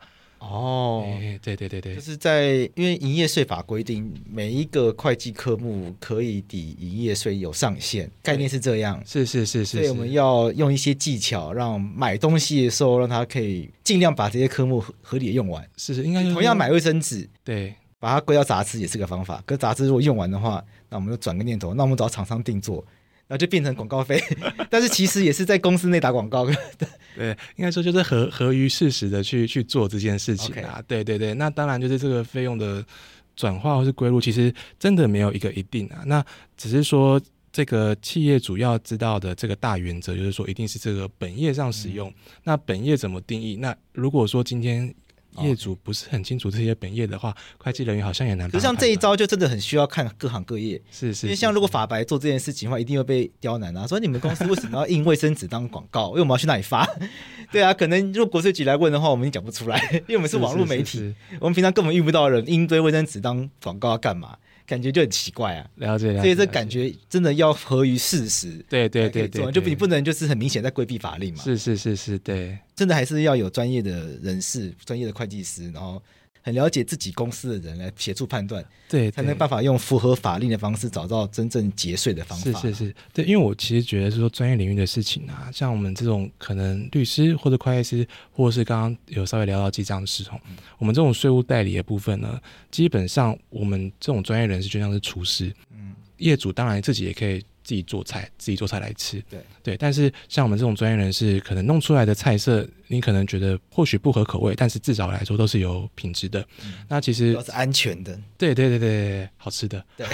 [0.41, 1.06] 哦，
[1.43, 8.99] 对对对对，就是在因为营业税法规定，每一个会计科目可以抵营业税有上限，概念是这样。
[9.06, 15.63] 是是是是，所以我们要用一些技巧，让买东西的时候，让他可以尽量把这些科目合理的用完。
[15.77, 19.43] 是是，应该同样买卫生纸，对，把它归到杂志也是个方法。
[19.45, 22.84] 可杂志如果用完的话，那我们就转个念头，那我们找厂商定做。
[23.32, 24.22] 然后就变成广告费，
[24.70, 26.54] 但是其实也是在公司内打广告的。
[27.15, 30.84] 对，应该说就是合合于事实的去去做这件事情啊。
[30.86, 32.86] 对对对，那当然就是这个费用的
[33.34, 36.04] 转化或是归入，其实真的没有一个一定啊。
[36.06, 36.22] 那
[36.58, 37.22] 只是说
[37.54, 42.10] 这个企业主要知道的这个大原则，就是说一定是这个本业上使用。
[42.10, 42.13] 嗯、
[42.44, 43.56] 那本业怎么定义？
[43.56, 44.94] 那如果说今天。
[45.39, 48.50] 业主不是很清楚这些本业的话，会计人员好像也难。
[48.52, 50.82] 就像这一招，就真的很需要看各行各业。
[50.91, 53.86] 是是，因为像如果法白做这件事情的话，一定会被刁难啊。
[53.88, 56.10] 说你们公司为什么要印卫生纸当广告？
[56.10, 56.88] 因为我们要去哪里发？
[57.52, 64.38] 对啊，可能如果国税局来问的话，我们也讲不出来， 因为我们是网络媒体，是是是是，我们平常根本遇不到人印堆卫生纸当广告要干嘛？
[64.63, 76.02] 感觉就很奇怪啊，了解，了解，所以这感觉真的要合于事实，对对对对，就你不能就是很明显在规避法令嘛，是是是是，对，真的还是要有专业的人士、专业的会计师，然后。
[76.44, 82.60] 很了解自己公司的人来协助判断，对，对，才能办法用符合法令的方式找到真正节税的方法。
[82.60, 92.41] 是是是，对，因为我其实觉得是说专业领域的事情啊，像我们这种可能律师或者会计师，或者是刚刚有稍微聊到记账系统，嗯、我们这种税务代理的部分呢，
[92.72, 97.46] 基本上我们这种专业人士就像是厨师，嗯，业主当然自己也可以。
[97.63, 99.24] 自己做菜，自己做菜来吃。
[99.30, 106.41] 对对，但是像我们这种专业人士，可能弄出来的菜色，你可能觉得或许不合口味，但是至少来说都是有品质的。
[106.65, 108.19] 嗯、那其实都是安全的。
[108.38, 109.84] 对对对对，好吃的。
[109.95, 110.06] 对，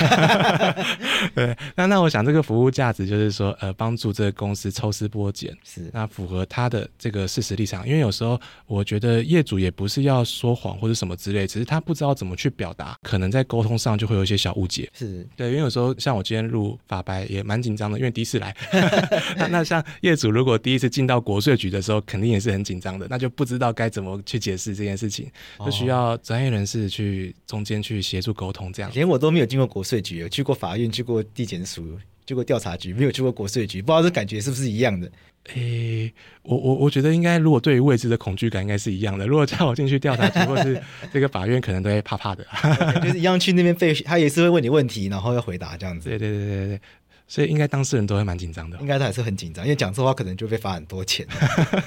[1.33, 1.57] 对。
[1.75, 7.87] 那那我想这个服务价值就是说，呃，帮助这个公司抽丝剥茧，是那符合他的这个事实立场。
[7.87, 14.89] 因为有时候我觉得业主也不是要说谎或者什么之类，只是他不知道怎么去表达，可能在沟通上就会有一些小误解。
[14.93, 18.55] 是对，因为有时候像我今天录法白也蛮紧张的，因为第一次来。
[19.37, 25.31] 那那像业主如果第一次进到国税局的时候，肯定也是很紧张的，那就不知道该怎么去解释这件事情，
[25.65, 28.73] 就需要专业人士去中间去协助沟通。
[28.73, 35.09] 这样，连我都没有进过国税局，有去过法院，去过地检署，去过调查局，没有去过国税局，不知道这感觉是不是一样的？
[35.53, 39.25] 诶、欸，我我我觉得应该，如果对于未知的恐惧感应该是一样的。
[39.25, 40.81] 如果叫我进去调查局或是
[41.13, 42.45] 这个法院，可能都会怕怕的。
[43.01, 46.09] 就是一样去那边被，他也是会问你问题，然后要回答这样子。
[46.09, 46.81] 对对对对对，
[47.27, 48.77] 所以应该当事人都会蛮紧张的。
[48.79, 51.27] 应该他还是很紧张，因为讲错话可能就被罚很多钱。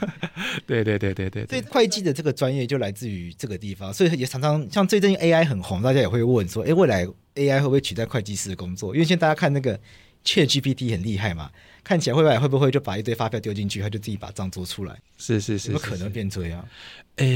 [0.66, 8.94] 对对对对对，所以会计的这个专业就来自于这个地方，所以也常常像最近 AI 很红，大家也会问说，哎，未来 AI 会不会取代会计师的工作？
[8.94, 9.78] 因为现在大家看那个
[10.24, 11.50] ChatGPT 很厉害嘛。
[11.82, 14.96] 看起来会不会会不会就把一堆发票丢进去，他就自己把账做出来？
[15.16, 16.64] 是是是，有可能变这样？
[17.16, 17.26] 诶、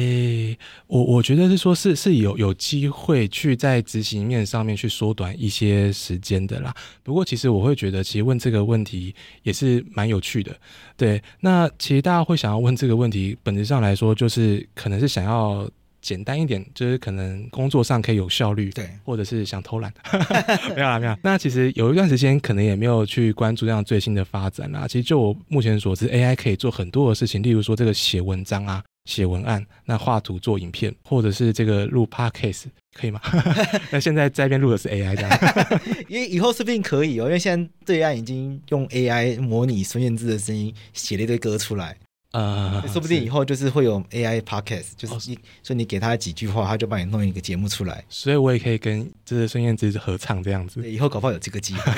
[0.51, 6.73] 欸，我我觉得是说，是是有有机会去在执行面上面去缩短一些时间的啦。
[7.03, 10.55] 不过，其实我会觉得，其实问这个问题也是蛮有趣的。
[10.97, 15.69] 对，那其实大家会想要问这个问题，本质上来说，就是可能是想要。
[16.05, 19.91] 简单一点，就是可能工作上可以有效率，对，或者是想偷懒，
[20.77, 21.17] 没有啦，没有。
[21.23, 24.87] 那其实有一段时间可能也没有去关注这样最新的发展啦。
[24.87, 33.19] 其实就我目前所知，AI 可以做很多的事情，例如说这个写文章啊、写文案，那画图做影片，或者是这个录 Podcast，可以吗？
[33.91, 35.39] 那现在在这边录的是 AI 这样，
[36.09, 41.97] 因为以后说不定可以哦，因为现在对岸已经用 AI 模拟孙燕姿的声音写了一堆歌出来。
[42.35, 48.05] 呃，说不定以后就是会有 AI podcast，就是你说你给他几句话，他就帮你弄一个节目出来。
[48.09, 50.91] 所以我也可以跟这个孙燕姿合唱这样子。
[50.91, 51.93] 以后搞不好有这个机会。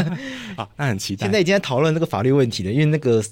[0.56, 1.26] 好，那很期待。
[1.26, 3.22] 现在已经在讨论那个法律问题了，因为那个，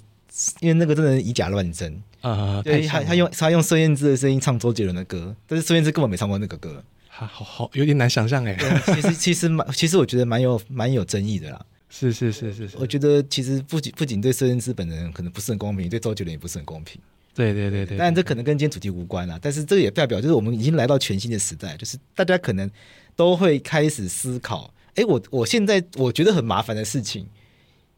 [0.61, 1.99] 因为那个真的以假乱真。
[2.21, 6.85] 呃，对，他他用他用孙燕姿的声音唱周杰伦的歌，但是孙燕姿根本没唱过那个歌。
[7.09, 8.55] 好好好，有点难想象哎。
[8.95, 11.65] 其实其实蛮，其实我觉得蛮有蛮有争议的啦。
[11.91, 16.99] 是是是是是，我觉得其实不仅不仅对孙燕姿本人可能不是很公平，对周杰伦也不是很公平。
[17.35, 22.71] 对对对对，当然这可能跟今天主题无关啦，但是这个也代表就是我们已经来到全新的时代，就是大家可能
[23.15, 27.27] 都会开始思考，哎，我我现在我觉得很麻烦的事情，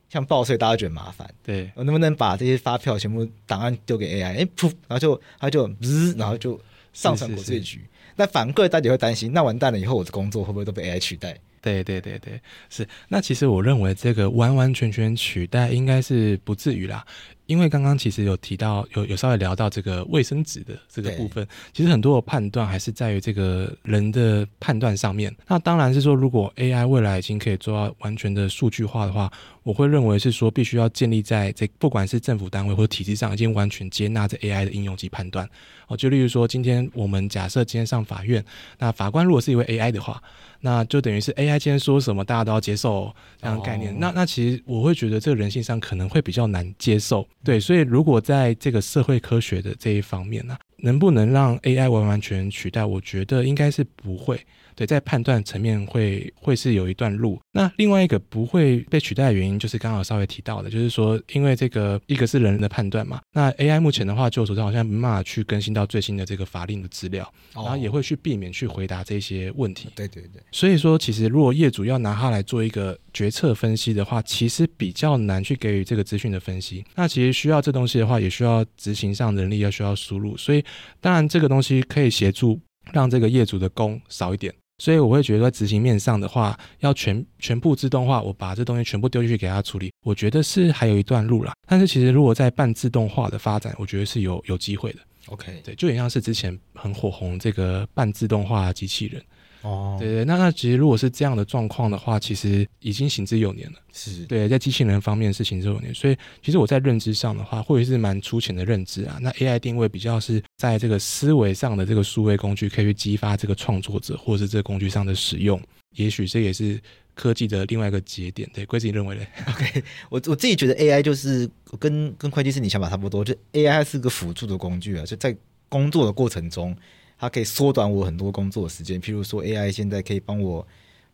[0.08, 6.60] 像报税，大家觉得麻烦，对，我能不能把这些发票全部档案丢给 AI，哎噗，然后就他就滋，然后就
[6.92, 7.80] 上传国税局。
[8.16, 11.38] 那反过来大家会担心，那完蛋了以后我的工作会不会都被 AI 取代？
[11.62, 12.86] 对对对对，是。
[13.08, 17.06] 那其实我认为这个完完全全取代应该是不至于啦。
[17.46, 25.34] 因为刚刚其实有提到，有有稍微聊到这个卫生纸的这个部分，其实很多的判断还是在于这个人的判断上面。
[25.46, 29.30] 那当然是说，如果 AI 未来已经可以做到完全的数据化的话，
[29.64, 35.48] 我会认为是说，必须要建立在这不管是政府单位或者体制上，已经完全接纳这 AI 的应用及判断。
[35.88, 38.42] 哦，就例如说，今天我们假设今天上法院，
[38.78, 40.22] 那法官如果是一位 AI 的话，
[40.60, 43.92] 那就等于是 AI 今天说什么，大家都要接受这样的概念。
[43.92, 47.26] 哦、那那其实我会觉得，这个人性上可能会比较难接受。
[47.44, 52.84] 对，所以如果在这个社会科学的这一方面呢、能不能让 AI 完完全取代？
[52.84, 54.38] 我觉得应该是不会。
[54.74, 57.38] 对，在判断层面会会是有一段路。
[57.52, 63.20] 那另外一个不会被取代的原因，就是刚好稍微提到的，就是说，因为这个一个是人的判断嘛。
[63.34, 69.90] 那 AI 目前的话，就我所知好像没办法去更新到最新的这个法令的资料，然后也会去避免去回答这些问题。
[69.94, 70.42] 对对对。
[70.50, 76.82] 所以说，其实如果业主要拿它来做一个决策分析的话，其实比较难去给予这个资讯的分析。
[76.94, 80.34] 那其实需要这东西的话，也需要执行上能力要需要输入。
[80.34, 80.64] 所以，
[81.00, 82.60] 当然这个东西可以协助
[82.92, 84.52] 让这个业主的工少一点。
[84.78, 91.52] 所以我会觉得在执行面上的话，要全全部自动化，我把这东西全部丢进去给他处理，我觉得是还有一段路啦。
[91.68, 94.98] 但是其实如果在半自动化的发展，我觉得是有有机会的。
[95.26, 99.22] OK，对，就也像是之前很火红这个半自动化机器人。
[99.62, 103.78] 哦，对对，那那其实如果是这样的状况的话，其实已经行之有年了。
[103.92, 109.18] 是对，在机器人方面是行之有年，所以其实我在认知上的话，或者是蛮粗浅的认知啊。
[109.20, 115.60] 那 AI 定位比较是在这个思维上的这个数位工具，可以去激发这个创作者，或者是这个工具上的使用。
[115.94, 116.80] 也许这也是
[117.14, 118.48] 科技的另外一个节点。
[118.52, 119.26] 对，贵自己认为的。
[119.46, 121.48] OK，我我自己觉得 AI 就是
[121.78, 125.36] 跟跟会计师你想法差不多，就 AI 是个辅助的工具啊，就在
[125.68, 126.74] 工作的过程中。
[127.22, 130.66] 它可以缩短我很多工作时间，譬如说 AI 现在可以帮我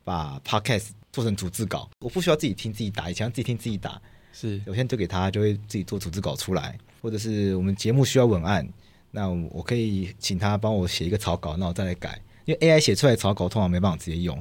[0.05, 4.01] 把 Podcast 做成逐字稿，我不需要自己听自己打，以前要自己听自己打，
[4.33, 8.66] 是，我现在就给他，就会自己做逐字稿出来，或者是我们节目需要文案，
[9.11, 14.35] 那我可以请他帮我写一个草稿，那我再来改，因为 AI 写出来的草稿通常没办法直接用，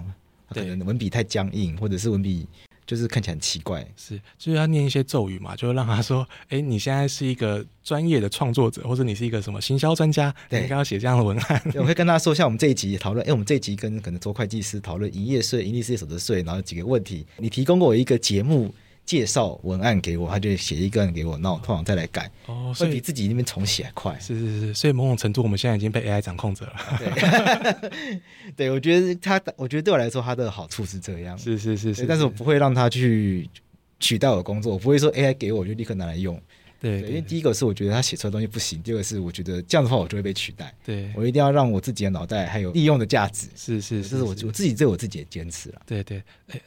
[0.47, 2.47] 可能文笔太僵硬，或者是文笔。
[2.88, 11.62] 就是看起来很奇怪，是就是要念一些咒语嘛，就让他说， 哎，你现在是一个专业的创作者，或者你是一个什么行销专家，对，你应该要写这样的文案。
[11.76, 18.73] 我会跟他说，像我们这一集讨论，哎，我们这一集跟可能做会计师讨论营业税、盈利事业所得税，然后几个问题，你提供过我一个节目。
[19.08, 24.20] 介绍文案给我，他就写一个人给我，那我通常再来改，哦，会比自己那边重写还快。
[24.20, 26.74] 是是是，所以某种程度我们现在已经被 AI 掌控着了。
[27.00, 28.20] 对，
[28.56, 31.38] 对我觉得他，我觉得对我来说，他的好处是这样。
[31.38, 33.50] 是是是是，但是我不会让他去
[34.00, 36.39] 取代我的工作，我不会说 AI 给我就立刻拿来用。
[36.79, 40.73] 对，对，因为第一个是我觉得他写出来的东西不行，第二个是我觉得这样的话我就会被取代。
[40.85, 43.47] 对，我一定要让我自己的脑袋还有利用的价值。
[43.55, 45.81] 是是，是，这是我我自己对我自己的坚持了。
[45.85, 46.21] 对对，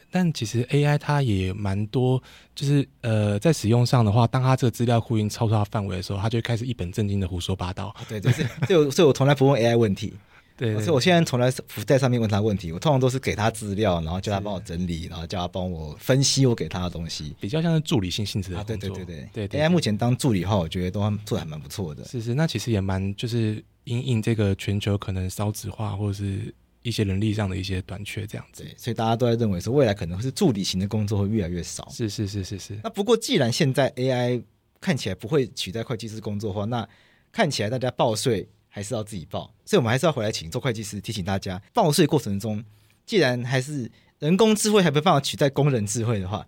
[0.09, 2.21] 但其实 AI 它也蛮多，
[2.53, 7.95] 就是呃，在使用上的话，当它这个资料库已经超出它范围的时候，它就开始一本正经的胡说八道。
[8.07, 10.13] 对，就是，所以，所以我从来不问 AI 问题。
[10.61, 18.75] 对，所以我现在从来不在上面问他问题，我通常都是给他资料，然后叫他帮我整理，然后叫他帮我分析我给他的东西，比较像是助理性性质的工作。
[18.75, 22.05] 啊、对对对对对，对，AI 目前当助理的话，我觉得都做的还蛮不错的。
[22.05, 31.89] 是是，那其实也蛮就是因应这个全球可能少子化或者是一些人力上的一些短缺这样子，所以大家都在认为说未来可能是助理型的工作会越来越少。
[31.89, 32.79] 是是是是是。
[32.83, 34.39] 那不过既然现在 AI
[34.79, 36.87] 看起来不会取代会计师工作的话，那
[37.31, 38.47] 看起来大家报税。
[38.73, 42.63] 还是要自己报，所以我们还是要回来请周会计师提醒大家，报税过程中，
[43.05, 46.47] 既然还是人工智慧还没办法取代工人智慧的话，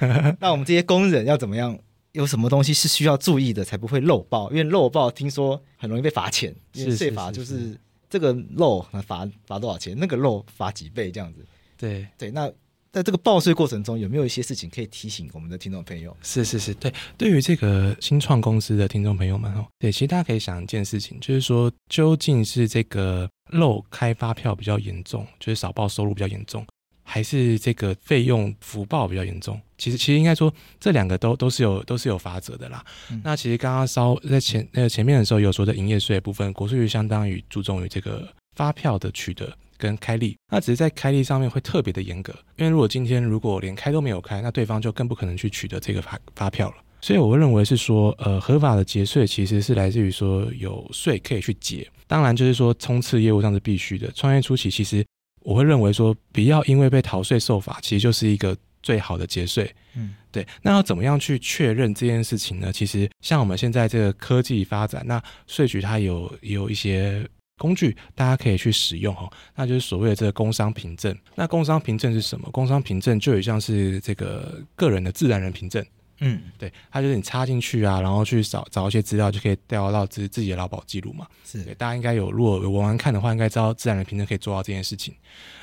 [0.00, 1.78] 那， 那我们这些工人要怎么样？
[2.12, 4.50] 有什么东西是需要注意的，才不会漏报？
[4.50, 7.78] 因为漏报听说很容易被罚钱，因为税法就是
[8.08, 11.46] 这个漏罚罚多少钱，那个漏罚几倍这样子。
[11.76, 12.52] 对对，那。
[12.92, 16.16] 在这个报税过程中，有没有一些事情可以提醒我们的听众朋友？
[16.22, 26.66] 是是是，对，对于这个新创公司的听众朋友们哦，对，其实大家可以想一件事情，就是说，究竟是这个漏开发票比较严重，就是少报收入比较严重，
[27.04, 29.60] 还是这个费用福报比较严重？
[29.78, 32.84] 其实，其实应该说，这两个都都是有都是有法则的啦。
[33.12, 39.56] 嗯、那其实刚刚稍在前那个前面的时候有说的营业税的部分，国税局相当于注重于这个发票的取得。
[39.80, 46.76] 跟开立，那只是在开立上面会特别的严格，因为如果今天如果连开都没有开，那对方就更不可能去取得这个发发票了。
[47.00, 54.12] 所以我会认为是说，呃，合法的节税其实是来自于说有税可以去结，当然就是说冲刺业务上是必须的。
[54.12, 55.02] 创业初期，其实
[55.40, 59.74] 我会认为说，不要因为被逃税受罚，其实就是一个最好的节税。
[59.96, 60.46] 嗯，对。
[60.60, 62.70] 那要怎么样去确认这件事情呢？
[62.70, 67.26] 其实像我们现在这个科技发展，那税局它有有一些。
[67.60, 71.14] 工具大家可以去使用哈，那就是所谓的这个工商凭证。
[71.34, 72.48] 那工商凭证是什么？
[72.50, 75.84] 工商凭证就有像是这个个人的自然人凭证。
[76.20, 81.26] 嗯，对，它就是你插进去啊，然后去找找一些资料，就可以调到自自己的劳保记录嘛。
[81.44, 85.14] 是，对，大家应该有，如果有玩玩看的话，应该知道自然人凭证可以做到这件事情。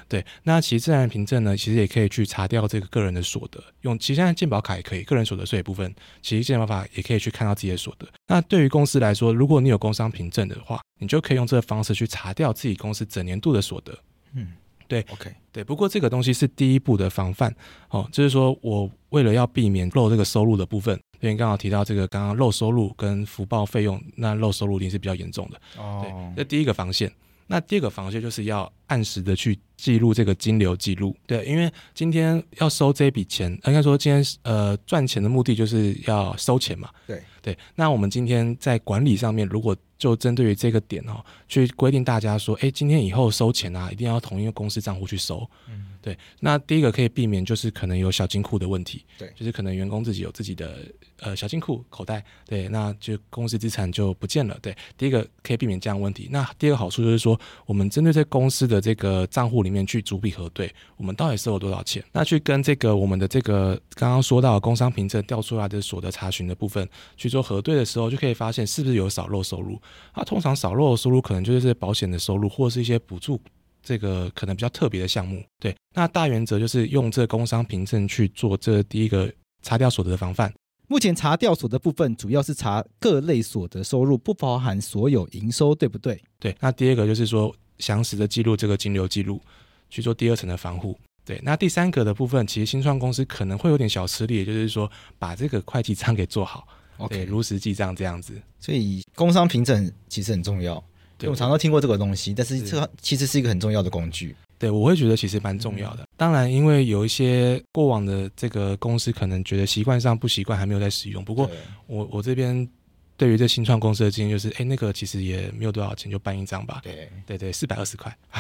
[0.10, 8.08] 对，那其实自然人凭证呢，其实也可以去查掉这个个人的所得，用其实现在健保卡也可以，个人所得税的部分，其实健保法也可以去看到自己的所得。
[8.26, 13.96] 那对于公司来说，如果你有工商凭证的话，你就可以用这个方式去查掉自己公司整年度的所得。
[14.34, 14.54] 嗯。
[14.88, 17.54] 对，OK，对，不过这个东西是第一步的防范
[17.90, 25.60] 哦，就是说我为了要避免漏这个收入的部分，因为刚好提到这个刚刚漏收入跟福报费用，那漏收入一定是比较严重的。
[25.78, 26.02] 哦，
[26.36, 27.12] 对，这第一个防线。
[27.48, 31.16] 那第二个防线就是要按时的去记录这个金流记录。
[31.26, 36.90] 对，因为今天要收这笔钱，应该说今天呃赚钱的目的就是要收钱嘛。
[37.06, 37.58] 对对。
[37.76, 45.50] 那我们今天在管理上面，如果就针对于这个点哦，去规定大家说，哎，今天以后收钱啊，一定要同一个公司账户去收。
[45.68, 45.86] 嗯。
[46.08, 46.18] 对。
[46.40, 49.04] 那第一个可以避免就是可能有小金库的问题。
[49.18, 49.30] 对。
[49.36, 50.78] 就是可能员工自己有自己的
[51.20, 54.58] 呃小金库口袋，对，那就公司资产就不见了。
[54.62, 54.74] 对。
[54.98, 56.30] 第一个可以避免这样问题。
[56.32, 62.02] 那第二个好处就是说，我们针对在公司的这个账户里面去逐笔核对，我们到底收了多少钱？
[62.14, 66.88] 那去跟这个我们的这个刚刚说到的工商凭证调出来的所得查询的部分
[67.18, 69.78] 去做核对的时候，就可以发现是不是有少漏收入。
[70.16, 73.42] 那通常少漏的收入可能就是保险的收入，或者是一些补助，
[73.88, 75.42] 这个可能比较特别的项目。
[75.62, 79.32] 对，那大原则就是用这个工商凭证去做这第一个
[79.62, 80.54] 查掉所得的防范。
[80.90, 86.22] 目前查掉所得部分主要是查各类所得收入，不包含所有营收，对不对？
[86.38, 86.54] 对。
[86.60, 89.42] 那第二个就是说详实的记录这个金流记录，
[89.90, 91.00] 去做第二层的防护。
[91.24, 91.40] 对。
[91.42, 96.68] 那第三个的部分，其实新创公司可能会有点小吃力，也就是说把这个会计账给做好。
[96.98, 100.84] OK，如实记账这样子，所以工商凭证其实很重要。
[101.18, 104.36] 对，我常常听过这个东西，但是这其实是一个很重要的工具。
[104.60, 106.04] 对，我会觉得其实蛮重要的。
[106.04, 111.24] 嗯、当然，因为有一些过往的这个公司可能觉得习惯上不习惯，还没有在使用。
[111.24, 111.50] 不过
[111.86, 112.68] 我我这边
[113.16, 116.82] 对于这新创公司的经验就是，哎，那个其实也没有多少钱，就办一张吧。
[116.84, 118.16] 对对对，四百二十块。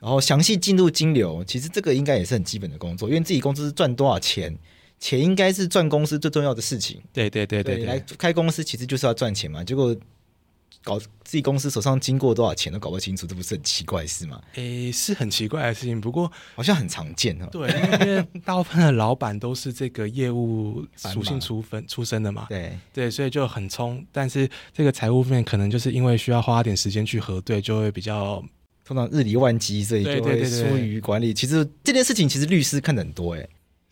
[0.00, 4.56] 然后详细进入金流，其实这个应该也是很基本的工作，因为自己公司赚多少钱。
[4.98, 6.98] 钱应该是赚公司最重要的事情。
[7.12, 9.62] 对对对对，对，来开公司其实就是要赚钱嘛。
[9.62, 9.94] 结果
[10.86, 14.40] 搞自己公司手上经过多少钱都搞不清楚，这不是很奇怪的事吗？
[14.54, 17.48] 诶，是很奇怪的事情，不过好像很常见哦。
[17.50, 17.68] 对，
[18.06, 22.46] 因为大部分的老板都是这个业务属性出分 出身的嘛。
[22.48, 24.06] 对对，所以就很冲。
[24.12, 28.40] 但是这个财务面可能就是因为需要花点时间去核对，就会比较
[28.84, 31.34] 通常日理万机，所以就会疏于管理。
[31.34, 33.40] 其实这件事情其实律师看的很多诶。
[33.40, 33.48] 是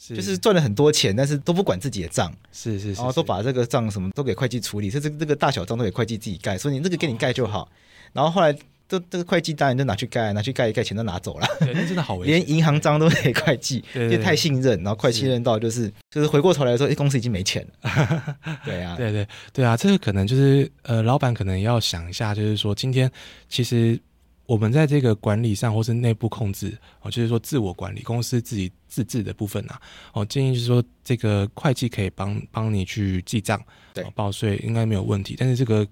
[0.09, 7.70] 就是赚了很多钱，但是都不管自己的账，是是，是，然后都把这个账什么都给会计处理，甚至这个大小账都给会计自己盖，所以你这个给你盖就好。
[8.12, 8.52] 然后后来
[8.86, 11.46] 这这个会计当然就拿去盖，拿去盖一盖，钱都拿走了。
[11.61, 12.36] 对，那真的好危险。
[12.36, 18.36] 连银行账都给会计，因为太信任，然后会计信任到就是就是回过头来说，哎，公司已经没钱了。
[18.66, 23.11] 对啊，对对对啊，这个可能就是呃，老板可能要想一下，就是说今天
[23.48, 23.98] 其实。
[24.47, 29.80] 我们在这个管理上，或是内部控制，哦，就是说自我管理，公司自己自治的部分啊，
[30.12, 33.62] 哦，建议就是说，这个会计可以帮帮你去记账，
[33.95, 35.34] 对，报税应该没有问题。
[35.38, 35.86] 但是这个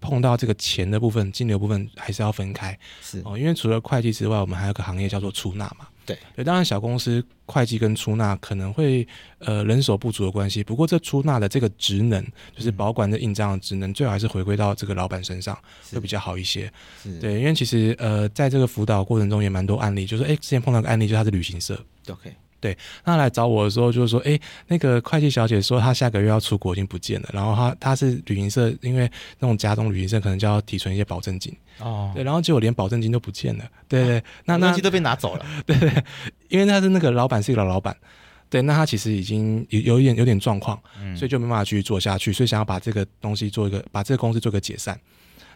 [0.00, 5.88] 碰到这个钱的部分，金流部分还是要分开，是哦，因为除了会计之外，我们还有个行业叫做出纳嘛。
[6.06, 9.06] 对，对，当然小公司会计跟出纳可能会
[9.40, 12.24] 呃人手不足的关系，不过这出纳的这个职能，
[12.56, 15.58] 就是保管的印章的职能，最好还是回归到这个老板身上
[15.92, 16.72] 会比较好一些。
[17.02, 21.78] 是，对，因为其实呃在这个辅导过程中也蛮多案例，就是哎之前碰到个案例，就是他是旅行社
[22.08, 22.32] ，OK。
[22.60, 24.38] 对，他来找我的时候，就是说，哎，
[24.68, 27.28] 那个会计小姐说她下个月要出国，已经不见了。
[27.32, 32.10] 然后她她是旅行社，因为那种家中旅行社可能就要提存一些保证金哦。
[32.14, 33.64] 对，然后结果连保证金都不见了。
[33.86, 35.46] 对对，那那东西都被拿走了。
[35.66, 35.92] 对对，
[36.48, 37.94] 因为他是那个老板是一个老老板，
[38.48, 40.80] 对，那他其实已经有有一点有点状况，
[41.14, 44.98] 所以就没办法继续做下去，所以想要把这个东西做一个，把这个公司做个解散。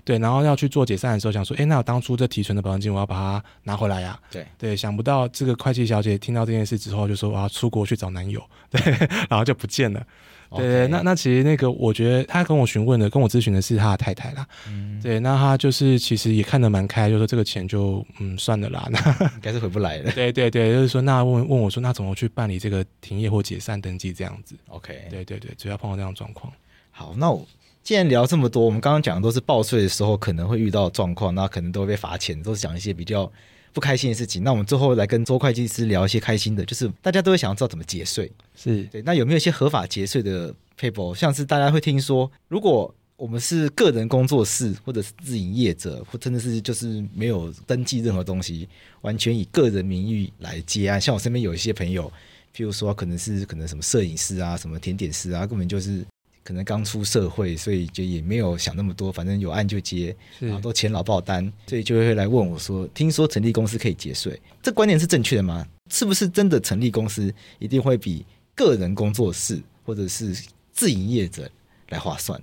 [0.05, 4.20] 对，然后要去做解散的时候，想说，哎，那我当初这提存的保证金，我要把它拿回来呀、啊。
[4.30, 8.80] 对对，想不到这个会计小姐听到这件事之后，就说我要出国去找男友，对，
[9.28, 10.05] 然后就不见了。
[10.53, 14.44] 对对，那那其实那个，我觉得他跟我询问的，跟我咨询的是他的太太啦。
[14.66, 18.98] 嗯，对，那他就是其实也看得蛮开，就说这个钱就嗯算了啦，那
[19.34, 20.11] 应该是回不来了。
[20.11, 26.53] 对对对，就是说那问问我说，那怎么去办理这个停业或解散登记这样子？OK，对对对，主要碰到这样的状况。
[26.90, 27.46] 好，那我。
[27.82, 33.30] 既然聊这么多，我们刚刚讲的都是报税的时候可能会遇到的状况，那可能都会被罚钱，都是讲一些比较
[33.72, 34.44] 不开心的事情。
[34.44, 39.02] 那我们最后来跟周会计师聊一些开心的，就是大家都会想要知道怎么节税，是对。
[39.02, 41.14] 那有没有一些合法节税的撇步？
[41.14, 48.68] 像是大家会听说，如果我们是个人工作室或者是自营业者，或真的是就是没有登记任何东西，
[49.00, 51.00] 完全以个人名义来接案。
[51.00, 52.12] 像我身边有一些朋友，
[52.54, 56.04] 譬如说可能是可能什么摄影师啊，什么甜点师啊，根本就是。
[56.43, 65.66] 可能刚出社会，所以就也没有想那么多，反正有案就接，然后都签劳报单，所以就会来问我说：“听说成立公司可以节税，这观念是正确的吗？
[65.91, 68.24] 是不是真的成立公司一定会比
[68.55, 70.34] 个人工作室或者是
[70.72, 71.51] 自营业者
[71.91, 72.41] 来划算？”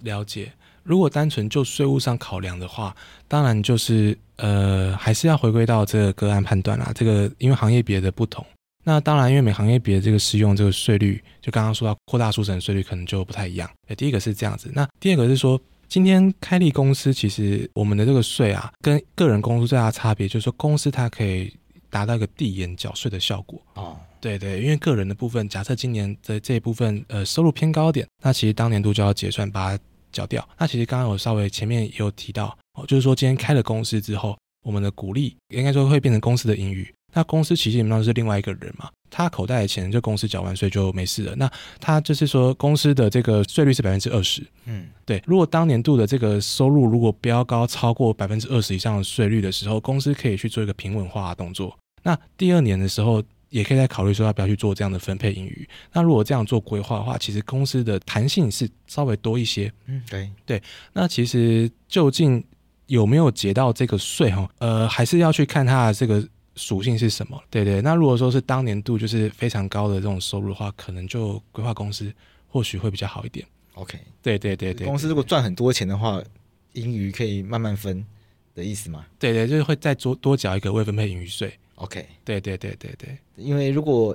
[0.00, 6.92] 了解，如果单纯就税务上考量的话，当然就是呃，还是要回归到这个个案判断啦。
[6.94, 8.44] 这个因为行业别的不同。
[8.88, 13.68] 那当然，因为每行业别的这个适用这个税率，就刚刚说到扩大书审税率可能就不太一样。
[13.86, 14.70] 对，第一个是这样子。
[14.74, 21.54] 那第二个是说，今天开立公司，其实我们的这个税啊，跟个人公司最大的差别就是说，公司它可以
[21.90, 23.60] 达到一个递延缴税的效果。
[23.74, 30.48] 哦，对对，因为个人的部分，假设今年的这一部分呃收入偏高点，那其实当年度就要结算把它缴掉。
[30.58, 34.34] 那其实刚刚我稍微前面也有提到，哦，就是说今天开了公司之后，
[34.64, 36.90] 我们的股利应该说会变成公司的盈余。
[37.14, 41.34] 那公司其实基本上是另外一个人嘛，他口袋的钱就公司缴完税就没事了。
[41.36, 41.50] 那
[41.80, 45.22] 他就是说公司的这个税率是百分之二十，嗯，对。
[45.26, 51.76] 如果当年度的这个收入如果飙高超过百分之二十以上的税率的时候，公司可以去做一个平稳化的动作。
[52.02, 55.66] 那第二年的时候，也可以再考虑说要不要去做这样的分配盈余。
[55.94, 59.72] 那如果这样做规划的话，其实公司的弹性是稍微多一些。
[59.86, 60.62] 嗯，对对。
[60.92, 62.44] 那其实究竟
[62.86, 64.46] 有没有结到这个税哈？
[64.58, 66.22] 呃，还是要去看他的这个。
[66.58, 67.42] 属性是什么？
[67.48, 72.12] 对对，那如果说是当年度就是非常高的这种收入的话，可能就规划公司
[72.48, 73.46] 或许会比较好一点。
[73.74, 76.22] OK，对对对对，公司如果赚很多钱的话，
[76.72, 78.04] 盈余可以慢慢分
[78.54, 79.06] 的意思吗？
[79.18, 81.52] 对对，就是会再多多缴一个未分配盈余税。
[81.76, 84.14] OK，对对对对对，因为如果。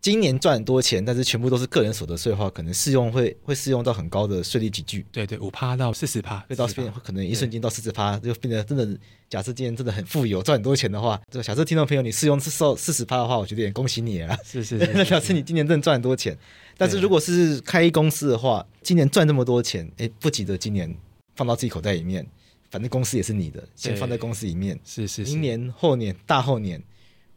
[0.00, 5.04] 今年赚很多钱，但是全部都是个人所得税的话，可能适用会会适用到很高的税率级距。
[5.10, 8.88] 对对，五趴到四十趴，会到变可能一瞬间到四十趴，就变得真的。
[9.28, 14.34] 假设今年真的很富有，赚很多钱的话，就假设听众朋友你适用是受四十趴的话，我觉得也恭喜你啊。
[14.42, 16.34] 是 是，是，那表示你今年真的赚很多钱。
[16.78, 20.96] 但是如果是开公司的话，今年赚这么多钱，哎，不急着今年
[21.36, 22.26] 放到自己口袋里面，
[22.70, 24.78] 反正公司也是你的，先放在公司里面。
[24.82, 26.82] 是是，是，明年后年大后年。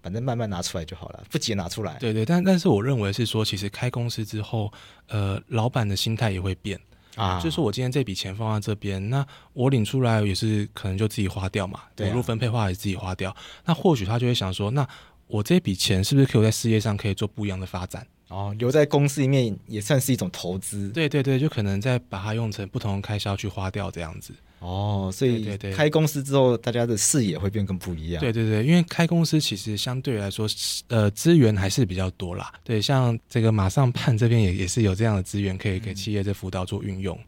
[0.01, 1.97] 反正慢慢拿出来就好了，不急拿出来。
[1.99, 4.71] 对对，但但是我认为是说，其实开公司之后，
[5.07, 6.79] 呃，老板的心态也会变
[7.15, 7.39] 啊。
[7.39, 13.35] 就是说我今天这笔钱放在这边，那我领出来也是可能就自己花掉嘛，对啊，入分配的话也自己花掉。
[13.65, 14.87] 那或许他就会想说，那
[15.27, 18.05] 我这笔钱是不是可以在事业上可以做不一样的发展？
[18.29, 20.89] 哦，留在公司里面也算是一种投资。
[20.89, 24.33] 对对对，就可能再把它用成不同的开销去花掉这样子。
[24.61, 28.21] 哦，所以开公司之后，大家的视野会变更不一样。
[28.21, 30.47] 对对对，因为开公司其实相对来说，
[30.87, 32.53] 呃，资源还是比较多啦。
[32.63, 37.17] 对，像这个马上判这边也也是有这样的资源可以给企业的辅导做运用。
[37.17, 37.25] 嗯、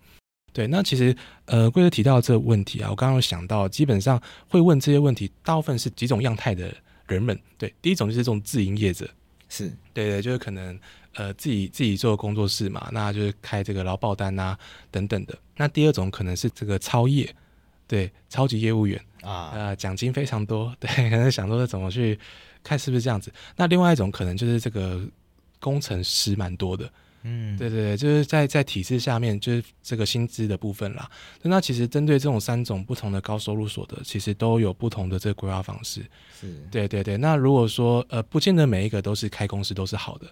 [0.54, 1.16] 对，那其实
[1.46, 6.72] 呃，贵哥提到这个问题啊，我刚刚有想到，基本上会问这些问题，大部分是几种样态的
[7.08, 7.36] 人们。
[7.58, 9.10] 对，第一种就是这种自营业者，
[9.50, 10.80] 是对对，就是可能。
[11.16, 14.58] 呃，自己自己做工作室嘛，那就是开这个劳报单啊，
[14.90, 15.38] 等等的。
[15.56, 17.34] 那第二种可能是这个超业，
[17.88, 22.20] 对，超级业务员啊，呃，奖金非常多，对，可能想说怎么去
[22.64, 23.32] 看是不是这样子。
[23.56, 25.02] 那另外一种可能就是这个
[25.60, 26.92] 工程师蛮多的，
[27.22, 31.08] 嗯，对对对，就是在在体制下面，就是这个薪资的部分啦。
[31.44, 36.02] 那其实针对这种三种不同的高收入所得，其实都有不同的这个规划方式。
[36.42, 37.18] 是，对对对。
[37.18, 40.26] 那如果说呃，不见得每一个都是开公司都是好的。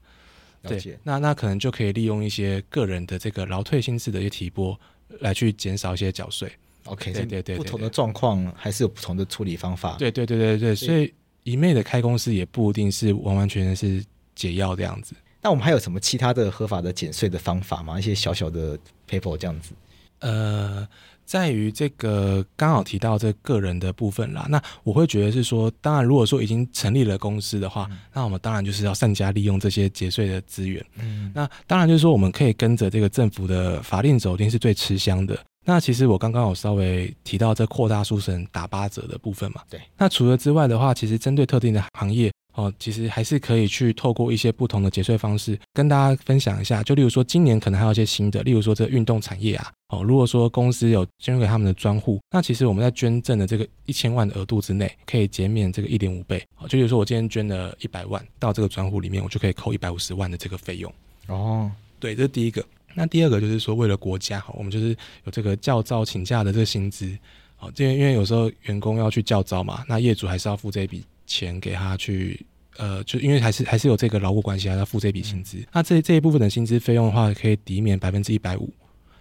[0.63, 4.79] 对，那那可能就可以利用一些个人的这个劳退薪资的一些提拨，
[5.19, 6.51] 来去减少一些缴税。
[6.85, 9.97] OK，对对对，不同的状况还是有不同的处理方法。
[9.97, 14.05] 对对对对对，所以一昧的开公司也不一定是完完全全是
[14.35, 15.15] 解药这样子。
[15.41, 17.97] 那我们还有什么其他的合法的减税的方法吗？
[17.97, 18.77] 一些小小的
[19.09, 19.73] paper 这样子？
[20.19, 20.87] 呃。
[21.31, 30.85] 在于这个刚好提到这个人的部分啦，那我会觉得是说，当然如果说已经成立了公司的话，嗯、那我们当然就是要善加利用这些节税的资源。
[30.99, 35.39] 嗯，那当然就是说我们可以跟着这个政府的法令走，一定是最吃香的。
[35.65, 39.79] 那其实我刚刚有稍微提到这扩大书审打八折的部分嘛，对。
[39.97, 42.29] 那除了之外的话，其实针对特定的行业。
[42.53, 46.83] 哦，其实还是可以去透过一些不同的节税方式跟大家分享一下。
[46.83, 49.71] 就例如说，今年可能还有一些新的，例如说这个运动产业啊。
[49.89, 56.41] 哦，如果说公司有捐给他们的专户，那其实我们在捐赠的这个一千万的额度之内，可以减免这个一点五倍。
[56.57, 60.93] 哦，就比如说我今天捐了一百万到这个专户里面，我就可以扣一百五十万的这个费用。
[61.27, 62.65] 哦，对，这是第一个。
[62.93, 64.89] 那第二个就是说，为了国家，我们就是
[65.23, 67.17] 有这个教招请假的这个薪资。
[67.59, 71.03] 哦，因为因为有时候员工要去教招嘛，那业主还是要付这一笔。
[71.25, 72.45] 钱给他去，
[72.77, 75.57] 呃，就因为还是还是有这个劳务关系，还要付这笔薪资。
[75.57, 78.73] 嗯、那这这一部分的薪资费用的话，可以抵免百分之一百五，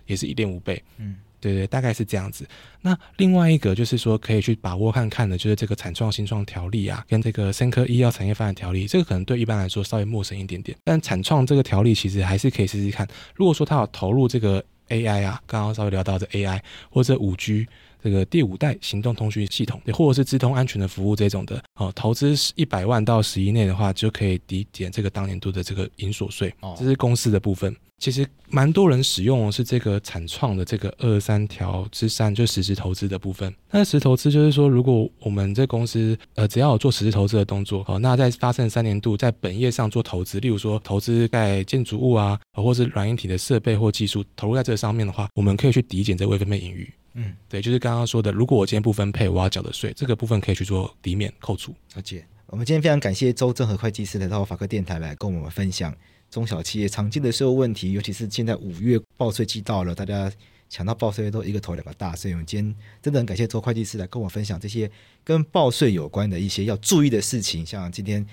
[0.07, 0.83] 也是一点五倍。
[0.99, 2.47] 嗯，对对，大概是这样子。
[2.81, 10.77] 那另外一个就是说，可以去把握看看的，就是这个产创新创条例啊，跟这个深科医药产业发展条例，这个可能对一般来说稍微陌生一点点。
[10.85, 13.07] 但产创这个条例其实还是可以试试看。
[13.35, 17.67] 如果说他有投入这个 AI 啊，刚刚稍微聊到的 AI 或者五 G。
[18.03, 26.53] 这个第五代行动通讯系统，或者是资通安全的服务这种的哦，投资一百万到十亿内的话，就可以抵减这个当年度的这个营所税。
[26.61, 27.75] 哦，这是公司的部分。
[27.99, 33.55] 其实蛮多人使用的是这个产创的这个二三条之三，就实质投资的部分。
[33.71, 46.91] 那实质投资就是说，如果我们这公司呃只要有做实质投资的动作，好，那在发生三年度在本业上做投资，例如说投资在建筑物啊，或是软硬体的设备或技术投入在这上面的话，我们可以去抵减这未分配盈余。
[47.15, 51.75] 嗯，对，就是刚刚说的，如果我今天不分配，我要缴的税，这个部分可以去做抵免扣除。
[51.95, 55.95] 而且我们今天非常感谢周正和会计师来到法科电台来跟我们分享。
[56.31, 60.31] 中小企业常见的税务问题，尤其是现在五月报税季到了，大家
[60.69, 64.89] 抢到报税都一个头两个大，所以我们今天真的很感谢周会计师来跟我分享这些
[65.25, 68.25] 跟报税有关的一些要注意的事情，像今天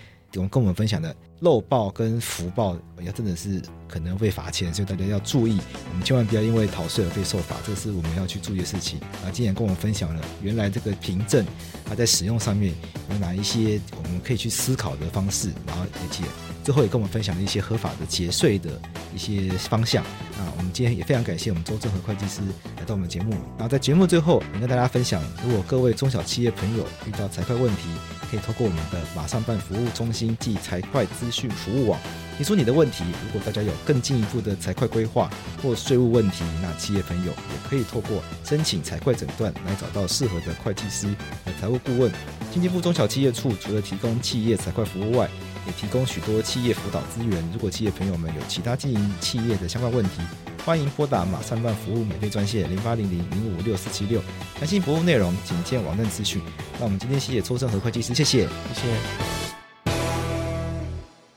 [0.46, 5.58] 跟我们分享的漏报跟福报，要真的是可能会罚钱，所以大家要注意，
[5.90, 9.00] 我们千万不要因为逃税而被受罚，这是我们要去注意的事情。
[9.24, 11.46] 啊，今天跟我们分享了原来这个凭证
[11.86, 12.74] 它在使用上面
[13.10, 16.30] 有哪一些我们可以去思考的方式，然后也记了。
[16.68, 18.78] 最后也跟我们分享了一些合法的节税的
[19.16, 20.04] 一些方向。
[20.38, 22.42] 那我们今天也非常感谢我们周正和会计师
[22.76, 23.32] 来到我们节目。
[23.58, 27.84] 然后在节目最后，也跟大家分享，如果各位中小企业朋友遇到财会问题，
[28.30, 31.98] 可以透过我们的马上办服务中心暨财会资讯服务网
[32.38, 33.06] 提出你的问题。
[33.24, 35.32] 如果大家有更进一步的财会规划
[35.64, 41.08] 或税务问题，那企业朋友也可以透过申请财会诊断来找到适合的会计师
[41.46, 42.12] 和财务顾问。
[42.52, 45.30] 经济部中小企业处除了提供企业财会服务外，
[45.68, 47.44] 也提供许多企业辅导资源。
[47.54, 50.22] 如果企业朋友们有其他经营企业的相关问题，
[50.66, 54.22] 欢迎拨打马上办服务免费专线零八零零零五六四七六，
[54.58, 56.42] 详细服务内容请见网站资讯。
[56.80, 59.57] 那我们今天谢谢周正和会计师，谢谢，谢谢。